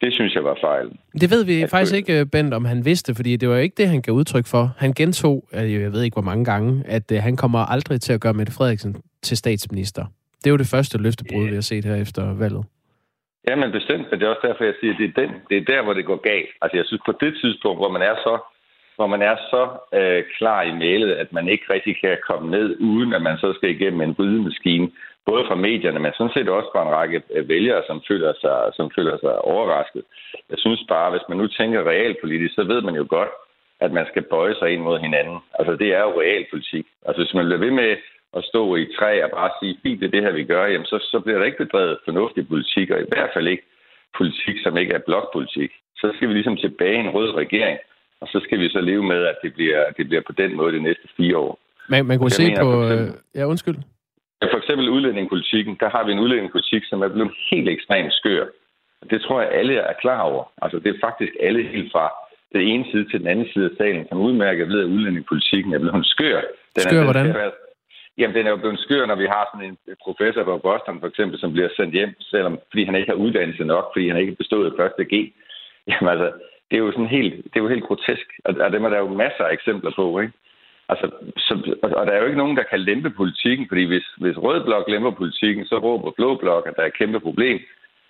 [0.02, 0.88] Det synes jeg var fejl.
[1.22, 3.88] Det ved vi at faktisk ikke, Bent, om han vidste, fordi det var ikke det,
[3.88, 4.64] han gav udtryk for.
[4.78, 8.34] Han gentog, jeg ved ikke hvor mange gange, at han kommer aldrig til at gøre
[8.34, 10.06] Mette Frederiksen til statsminister.
[10.40, 12.64] Det er jo det første løftebrud, vi har set her efter valget.
[13.48, 15.58] Ja, men bestemt, men det er også derfor, jeg siger, at det er, den, det
[15.58, 16.52] er der, hvor det går galt.
[16.62, 18.34] Altså, jeg synes, på det tidspunkt, hvor man er så,
[18.96, 19.64] hvor man er så
[20.00, 23.54] øh, klar i mailet, at man ikke rigtig kan komme ned, uden at man så
[23.54, 24.92] skal igennem en rydemaskine,
[25.26, 28.58] både fra medierne, men sådan set også fra en række øh, vælgere, som føler sig,
[28.74, 30.04] som føler sig overrasket.
[30.50, 33.30] Jeg synes bare, hvis man nu tænker realpolitisk, så ved man jo godt,
[33.80, 35.38] at man skal bøje sig ind mod hinanden.
[35.60, 36.86] Altså, det er jo realpolitik.
[37.06, 37.98] Altså, hvis man bliver ved med
[38.38, 40.86] at stå i træ og bare sige, fint, det er det her, vi gør, jamen
[40.86, 43.64] så, så bliver der ikke bedrevet fornuftig politik, og i hvert fald ikke
[44.18, 45.72] politik, som ikke er blokpolitik.
[45.98, 47.78] Så skal vi ligesom tilbage i en rød regering,
[48.22, 50.74] og så skal vi så leve med, at det bliver, det bliver på den måde
[50.78, 51.60] de næste fire år.
[51.90, 52.84] Man, man kunne se mener, på...
[52.84, 53.78] Eksempel, ja, undskyld.
[54.52, 58.46] For eksempel udlændingepolitikken, der har vi en udlændingepolitik, som er blevet helt ekstremt skør.
[59.10, 60.44] Det tror jeg, alle er klar over.
[60.62, 62.06] Altså, det er faktisk alle helt fra
[62.54, 65.80] den ene side til den anden side af salen, som udmærket ved, at udlændingepolitikken er
[65.80, 66.42] blevet skør.
[66.76, 67.52] Den skør, er, hvordan?
[68.18, 71.08] Jamen, den er jo blevet skør, når vi har sådan en professor på Boston, for
[71.08, 74.36] eksempel, som bliver sendt hjem, selvom, fordi han ikke har uddannelse nok, fordi han ikke
[74.36, 75.14] bestået første G.
[75.90, 76.30] Jamen altså,
[76.76, 78.28] det er jo sådan helt, det er jo helt grotesk.
[78.46, 80.34] Og, og dem er der jo masser af eksempler på, ikke?
[80.92, 81.06] Altså,
[81.46, 81.54] så,
[81.98, 84.86] og der er jo ikke nogen, der kan lempe politikken, fordi hvis, hvis Rød Blok
[84.88, 87.60] lemper politikken, så råber Blå Blok, at der er et kæmpe problem.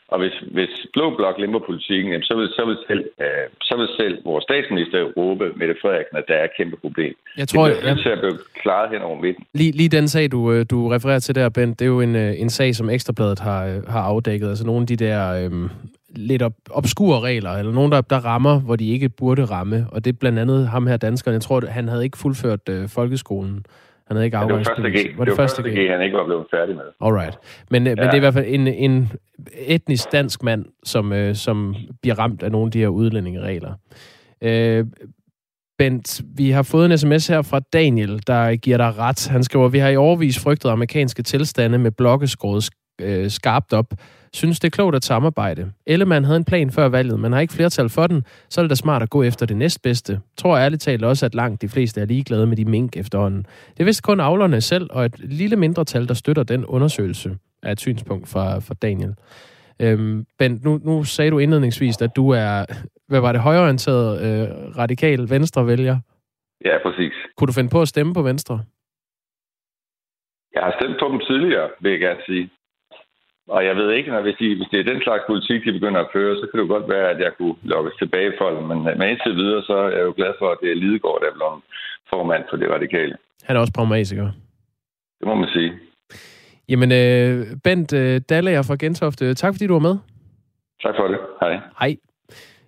[0.08, 3.74] Og hvis, hvis Blå Blok lemper politikken, jamen, så, vil, så, vil selv, øh, så
[3.80, 7.14] vil selv vores statsminister råbe Mette Frederiksen, at der er et kæmpe problem.
[7.38, 9.44] Jeg tror, det er til at blive klaret hen over midten.
[9.54, 12.16] Lige, lige den sag, du, øh, du refererer til der, Ben, det er jo en,
[12.16, 14.50] øh, en sag, som Ekstrabladet har, øh, har afdækket.
[14.50, 15.52] Altså nogle af de der øh,
[16.16, 19.88] lidt op, obskure regler, eller nogen, der, der rammer, hvor de ikke burde ramme.
[19.92, 21.34] Og det er blandt andet ham her, danskeren.
[21.34, 23.66] Jeg tror, han havde ikke fuldført øh, folkeskolen.
[24.08, 24.84] Han havde ikke ja, det var første G.
[24.84, 26.84] Var det, det var første G, G, han ikke var blevet færdig med.
[27.02, 27.38] Alright.
[27.72, 27.90] Men, ja.
[27.90, 29.12] men det er i hvert fald en, en
[29.68, 33.74] etnisk dansk mand, som, øh, som bliver ramt af nogle af de her udlændingeregler.
[34.42, 34.86] Øh,
[35.78, 39.28] Bent, vi har fået en sms her fra Daniel, der giver dig ret.
[39.28, 42.70] Han skriver, vi har i overvis frygtet amerikanske tilstande med blokkeskåret
[43.02, 43.94] øh, skarpt op
[44.36, 45.72] synes, det er klogt at samarbejde.
[45.86, 48.70] Ellemann havde en plan før valget, men har ikke flertal for den, så er det
[48.70, 50.20] da smart at gå efter det næstbedste.
[50.38, 53.46] Tror ærligt talt også, at langt de fleste er ligeglade med de mink efterhånden.
[53.74, 57.72] Det er vist kun avlerne selv og et lille mindretal, der støtter den undersøgelse, af
[57.72, 59.16] et synspunkt fra, fra Daniel.
[59.82, 62.66] Øhm, ben, nu, nu sagde du indledningsvis, at du er,
[63.08, 65.98] hvad var det, højorienteret øh, radikal venstre-vælger?
[66.66, 67.14] Ja, præcis.
[67.38, 68.64] Kunne du finde på at stemme på Venstre?
[70.56, 72.50] Jeg har stemt på dem tidligere, vil jeg gerne sige.
[73.48, 76.02] Og jeg ved ikke, når hvis, de, hvis det er den slags politik, de begynder
[76.02, 78.64] at føre, så kan det godt være, at jeg kunne lokkes tilbage for dem.
[78.70, 81.30] Men, men indtil videre, så er jeg jo glad for, at det er Lidegaard, der
[81.30, 81.62] er blevet
[82.12, 83.16] formand for det radikale.
[83.44, 84.28] Han er også pragmatiker.
[85.20, 85.72] Det må man sige.
[86.70, 89.96] Jamen, øh, Bent øh, Dallager fra Gentofte, tak fordi du var med.
[90.84, 91.20] Tak for det.
[91.42, 91.54] Hej.
[91.80, 91.96] Hej.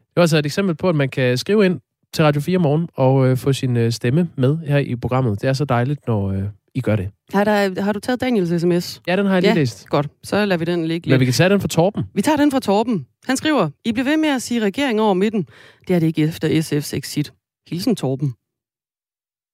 [0.09, 1.79] Det var altså et eksempel på, at man kan skrive ind
[2.13, 5.41] til Radio 4 morgen og øh, få sin øh, stemme med her i programmet.
[5.41, 6.43] Det er så dejligt, når, øh,
[6.77, 7.09] i gør det.
[7.33, 9.01] Har, der, har du taget Daniels sms?
[9.07, 9.89] Ja, den har jeg lige ja, læst.
[9.89, 11.09] Godt, så lader vi den ligge.
[11.09, 12.03] Men vi kan tage den fra Torben.
[12.13, 13.07] Vi tager den fra Torben.
[13.25, 15.47] Han skriver, I bliver ved med at sige regering over midten.
[15.87, 17.33] Det er det ikke efter SF's exit.
[17.69, 18.33] Hilsen Torben.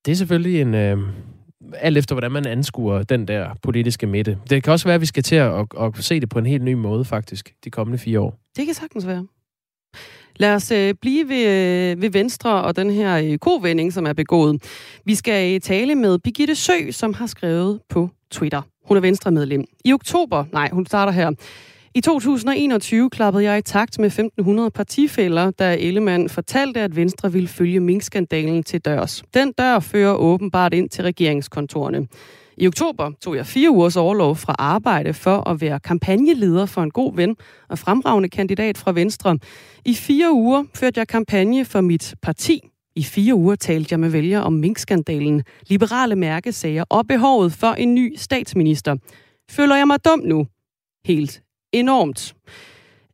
[0.06, 0.74] Det er selvfølgelig en...
[0.74, 0.98] Øh,
[1.76, 4.38] alt efter, hvordan man anskuer den der politiske midte.
[4.50, 6.46] Det kan også være, at vi skal til at, at, at se det på en
[6.46, 8.40] helt ny måde, faktisk, de kommende fire år.
[8.56, 9.28] Det kan sagtens være.
[10.36, 11.48] Lad os øh, blive ved,
[11.92, 14.64] øh, ved Venstre og den her øh, kovending, som er begået.
[15.06, 18.62] Vi skal øh, tale med Birgitte Sø, som har skrevet på Twitter.
[18.88, 19.66] Hun er Venstre-medlem.
[19.86, 21.32] I oktober, nej, hun starter her.
[21.96, 27.48] I 2021 klappede jeg i takt med 1500 partifælder, da Ellemann fortalte, at Venstre ville
[27.48, 29.24] følge minkskandalen til dørs.
[29.34, 32.08] Den dør fører åbenbart ind til regeringskontorene.
[32.58, 36.92] I oktober tog jeg fire ugers overlov fra arbejde for at være kampagneleder for en
[36.92, 37.36] god ven
[37.70, 39.38] og fremragende kandidat fra Venstre.
[39.86, 42.62] I fire uger førte jeg kampagne for mit parti,
[42.96, 47.96] I fire uger talte jeg med vælgere om minkskandalen, liberale mærkesager og behovet for en
[47.96, 48.96] ny statsminister.
[49.52, 50.48] Føler jeg mig dum nu?
[51.06, 51.42] Helt
[51.74, 52.36] enormt.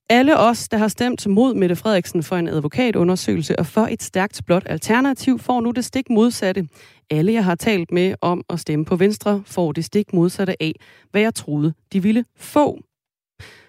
[0.09, 4.41] Alle os, der har stemt mod Mette Frederiksen for en advokatundersøgelse og for et stærkt
[4.45, 6.67] blot alternativ, får nu det stik modsatte.
[7.11, 10.73] Alle, jeg har talt med om at stemme på Venstre, får det stik modsatte af,
[11.11, 12.79] hvad jeg troede, de ville få.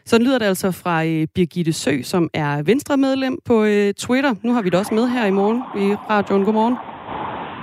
[0.05, 4.35] Sådan lyder det altså fra øh, Birgitte Sø, som er Venstre-medlem på øh, Twitter.
[4.43, 6.45] Nu har vi det også med her i morgen i radioen.
[6.45, 6.77] Godmorgen.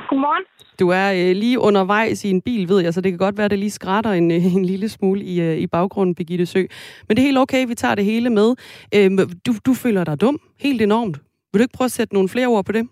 [0.09, 0.43] Godmorgen.
[0.79, 3.45] Du er øh, lige undervejs i en bil, ved jeg, så det kan godt være,
[3.45, 6.59] at det lige skrætter en, øh, en lille smule i, øh, i baggrunden, Birgitte Sø.
[7.07, 8.55] Men det er helt okay, vi tager det hele med.
[8.95, 9.11] Øh,
[9.45, 11.17] du, du føler dig dum, helt enormt.
[11.51, 12.87] Vil du ikke prøve at sætte nogle flere ord på det?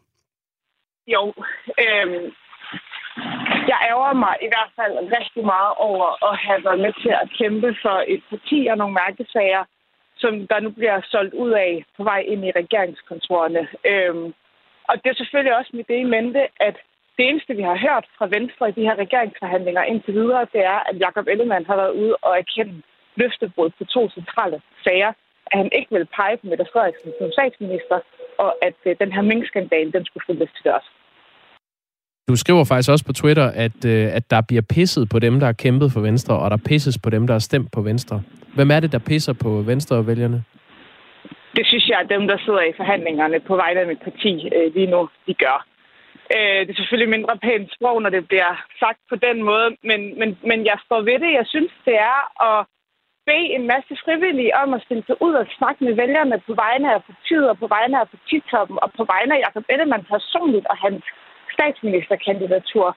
[1.07, 1.33] Jo,
[1.83, 2.31] øh,
[3.71, 7.29] jeg ærger mig i hvert fald rigtig meget over at have været med til at
[7.39, 9.63] kæmpe for et parti og nogle mærkesager,
[10.17, 13.67] som der nu bliver solgt ud af på vej ind i regeringskontorerne.
[13.91, 14.33] Øhm,
[14.89, 16.75] og det er selvfølgelig også med det i mente, at
[17.17, 20.79] det eneste, vi har hørt fra Venstre i de her regeringsforhandlinger indtil videre, det er,
[20.89, 22.81] at Jakob Ellemann har været ude og erkende
[23.15, 25.11] løftebrud på to centrale sager,
[25.51, 27.99] at han ikke vil pege på Mette Frederiksen som statsminister,
[28.37, 30.87] og at øh, den her minkskandal, den skulle følges til dørs.
[32.29, 35.45] Du skriver faktisk også på Twitter, at, øh, at der bliver pisset på dem, der
[35.45, 38.21] har kæmpet for Venstre, og der pisses på dem, der har stemt på Venstre.
[38.55, 40.43] Hvem er det, der pisser på Venstre og vælgerne?
[41.57, 44.73] Det synes jeg, at dem, der sidder i forhandlingerne på vegne af mit parti øh,
[44.75, 45.59] lige nu, de gør.
[46.35, 49.99] Øh, det er selvfølgelig mindre pænt sprog, når det bliver sagt på den måde, men,
[50.19, 51.31] men, men jeg står ved det.
[51.39, 52.19] Jeg synes, det er
[52.49, 52.59] at
[53.27, 56.87] bede en masse frivillige om at stille sig ud og snakke med vælgerne på vegne
[56.95, 60.77] af partiet og på vegne af partitoppen og på vegne af Jacob Ellemann personligt og
[60.85, 61.03] hans
[61.55, 62.87] statsministerkandidatur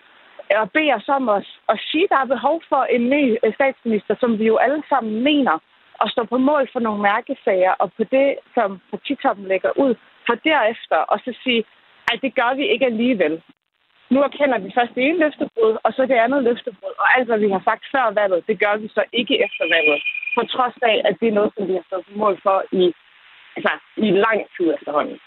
[0.63, 3.55] og beder os om at, at sige, at der er behov for en ny øh,
[3.55, 5.59] statsminister, som vi jo alle sammen mener,
[6.01, 9.95] og står på mål for nogle mærkesager, og på det, som partitoppen lægger ud,
[10.27, 11.65] for derefter og så sige,
[12.13, 13.43] at det gør vi ikke alligevel.
[14.11, 17.39] Nu erkender vi først det ene løftebrud, og så det andet løftebrud, og alt, hvad
[17.39, 20.03] vi har sagt før valget, det gør vi så ikke efter valget,
[20.37, 22.85] på trods af, at det er noget, som vi har stået på mål for i,
[23.57, 25.19] altså, i lang tid efterhånden.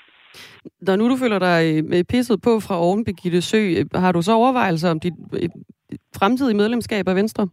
[0.87, 1.61] Når nu du føler dig
[1.93, 5.49] øh, pisset på fra oven, Birgitte Sø, øh, har du så overvejelser om dit øh,
[6.19, 7.43] fremtidige medlemskab af Venstre?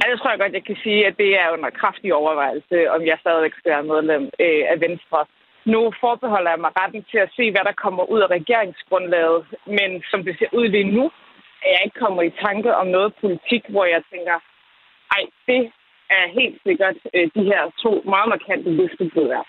[0.00, 3.00] Ja, det tror jeg godt, jeg kan sige, at det er under kraftig overvejelse, om
[3.10, 4.24] jeg stadigvæk skal være medlem
[4.72, 5.20] af Venstre.
[5.72, 9.42] Nu forbeholder jeg mig retten til at se, hvad der kommer ud af regeringsgrundlaget,
[9.78, 11.04] men som det ser ud lige nu,
[11.64, 14.36] er jeg ikke kommet i tanke om noget politik, hvor jeg tænker,
[15.16, 15.62] ej, det
[16.18, 16.96] er helt sikkert
[17.36, 19.44] de her to meget markante løftebrud er.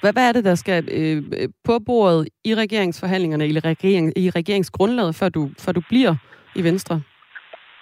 [0.00, 1.22] Hvad, hvad er det, der skal øh,
[1.64, 6.14] på bordet i regeringsforhandlingerne eller regering, i regeringsgrundlaget, før du, før du bliver
[6.56, 7.00] i Venstre?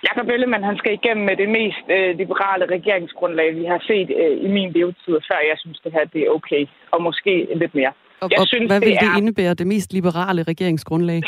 [0.08, 4.34] Jakob Ellemann, han skal igennem med det mest øh, liberale regeringsgrundlag, vi har set øh,
[4.46, 6.62] i min levetid, før jeg synes, det her det er okay.
[6.92, 7.32] Og måske
[7.62, 7.92] lidt mere.
[8.22, 11.20] Og, jeg og synes, hvad vil det, det indebære, det mest liberale regeringsgrundlag?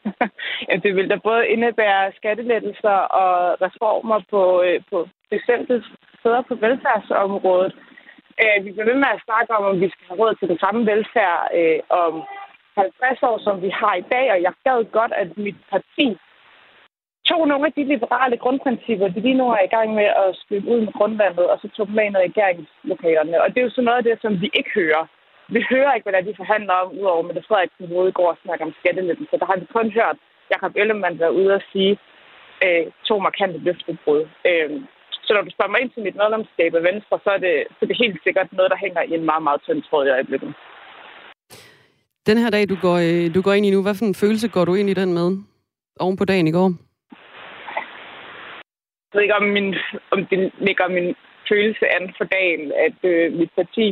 [0.68, 3.32] ja, det vil da både indebære skattelettelser og
[3.66, 5.74] reformer på, øh, på bestemte
[6.20, 7.72] steder på velfærdsområdet.
[8.42, 10.58] Øh, vi bliver ved med at snakke om, om vi skal have råd til den
[10.64, 12.12] samme velfærd øh, om
[12.76, 16.06] 50 år, som vi har i dag, og jeg gad godt, at mit parti
[17.28, 20.70] tog nogle af de liberale grundprincipper, de lige nu er i gang med at spille
[20.72, 23.42] ud med grundvandet, og så tog dem med ind i regeringslokalerne.
[23.42, 25.04] Og det er jo sådan noget af det, som vi ikke hører.
[25.48, 28.74] Vi hører ikke, hvad de forhandler om, udover med det Frederiksen går og snakker om
[29.30, 30.16] Så Der har vi kun hørt
[30.52, 31.98] Jakob Ellemann være ude og sige
[32.64, 34.22] øh, to markante løftebrud.
[34.50, 34.70] Øh,
[35.32, 37.80] så når du spørger mig ind til mit medlemskab af Venstre, så er, det, så
[37.82, 40.50] er det helt sikkert noget, der hænger i en meget, meget tynd tråd i øjeblikket.
[42.28, 44.48] Den her dag, du går, øh, du går ind i nu, hvad for en følelse
[44.54, 45.28] går du ind i den med?
[46.00, 46.68] Oven på dagen i går?
[49.08, 49.68] Jeg ved ikke, om, min,
[50.14, 51.08] om det ligger min
[51.50, 53.86] følelse an for dagen, at øh, mit parti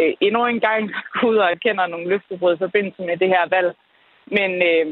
[0.00, 0.82] øh, endnu en gang
[1.14, 3.70] går ud og erkender nogle løftebrud i forbindelse med det her valg.
[4.36, 4.86] Men, øh,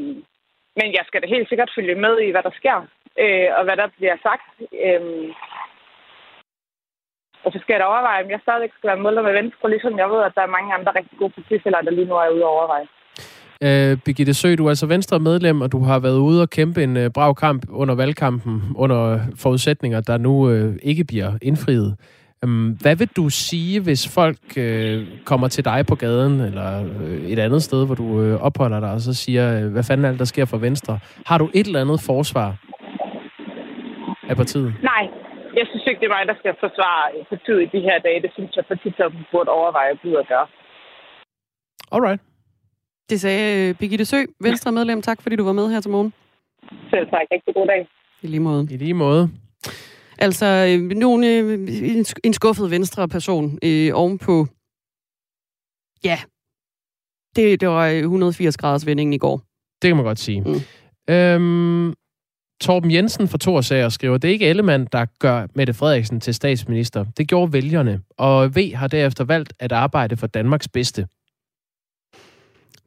[0.79, 2.79] men jeg skal da helt sikkert følge med i, hvad der sker
[3.23, 4.47] øh, og hvad der bliver sagt.
[4.85, 5.29] Øh,
[7.45, 9.93] og så skal jeg da overveje, om jeg stadigvæk skal være medlem af Venstre, ligesom
[10.01, 12.45] jeg ved, at der er mange andre rigtig gode partifælder, der lige nu er ude
[12.47, 12.87] at overveje.
[13.65, 16.83] Øh, Birgitte Sø, du er altså Venstre medlem, og du har været ude og kæmpe
[16.83, 21.97] en øh, brav kamp under valgkampen, under forudsætninger, der nu øh, ikke bliver indfriet.
[22.43, 27.21] Um, hvad vil du sige, hvis folk øh, kommer til dig på gaden, eller øh,
[27.31, 30.09] et andet sted, hvor du øh, opholder dig, og så siger, øh, hvad fanden er
[30.09, 30.99] det, der sker for Venstre?
[31.25, 32.55] Har du et eller andet forsvar
[34.29, 34.73] af partiet?
[34.83, 35.07] Nej,
[35.59, 38.21] jeg synes ikke, det er mig, der skal forsvare partiet i de her dage.
[38.25, 40.47] Det synes jeg, partitoppen burde overveje at blive at gøre.
[41.91, 42.21] Alright.
[43.09, 45.01] Det sagde øh, Birgitte Sø, Venstre medlem.
[45.01, 46.13] Tak, fordi du var med her til morgen.
[46.89, 47.25] Selv tak.
[47.31, 47.87] Rigtig god dag.
[48.21, 48.67] I lige måde.
[48.71, 49.29] I lige måde.
[50.17, 51.53] Altså, øh, nogle, øh,
[52.23, 54.45] en skuffet venstre person øh, ovenpå,
[56.03, 56.17] ja,
[57.35, 59.41] Det, det var 180 graders vendingen i går.
[59.81, 60.41] Det kan man godt sige.
[60.41, 60.61] Mm.
[61.13, 61.93] Øhm,
[62.61, 67.05] Torben Jensen fra Torsager skriver, det er ikke Ellemann, der gør Mette Frederiksen til statsminister.
[67.17, 71.07] Det gjorde vælgerne, og V har derefter valgt at arbejde for Danmarks bedste.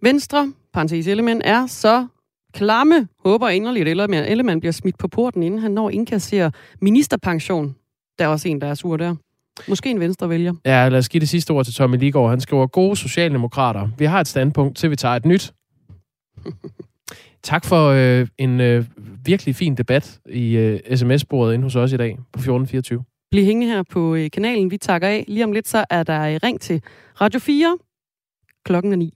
[0.03, 2.07] Venstre, parentes Ellemann, er så
[2.53, 6.51] klamme, håber inderligt, at Ellemann bliver smidt på porten, inden han når indkasserer
[6.81, 7.77] ministerpension.
[8.19, 9.15] Der er også en, der er sur der.
[9.69, 10.55] Måske en venstre vælger.
[10.65, 12.31] Ja, lad os give det sidste ord til Tommy Ligård.
[12.31, 13.89] Han skriver, gode socialdemokrater.
[13.99, 15.53] Vi har et standpunkt, til vi tager et nyt.
[17.49, 18.85] tak for øh, en øh,
[19.25, 23.05] virkelig fin debat i øh, sms-bordet inde hos os i dag på 1424.
[23.31, 24.71] Bliv hængende her på øh, kanalen.
[24.71, 25.25] Vi takker af.
[25.29, 26.83] Lige om lidt, så er der øh, ring til
[27.21, 27.79] Radio 4.
[28.65, 29.15] Klokken er 9.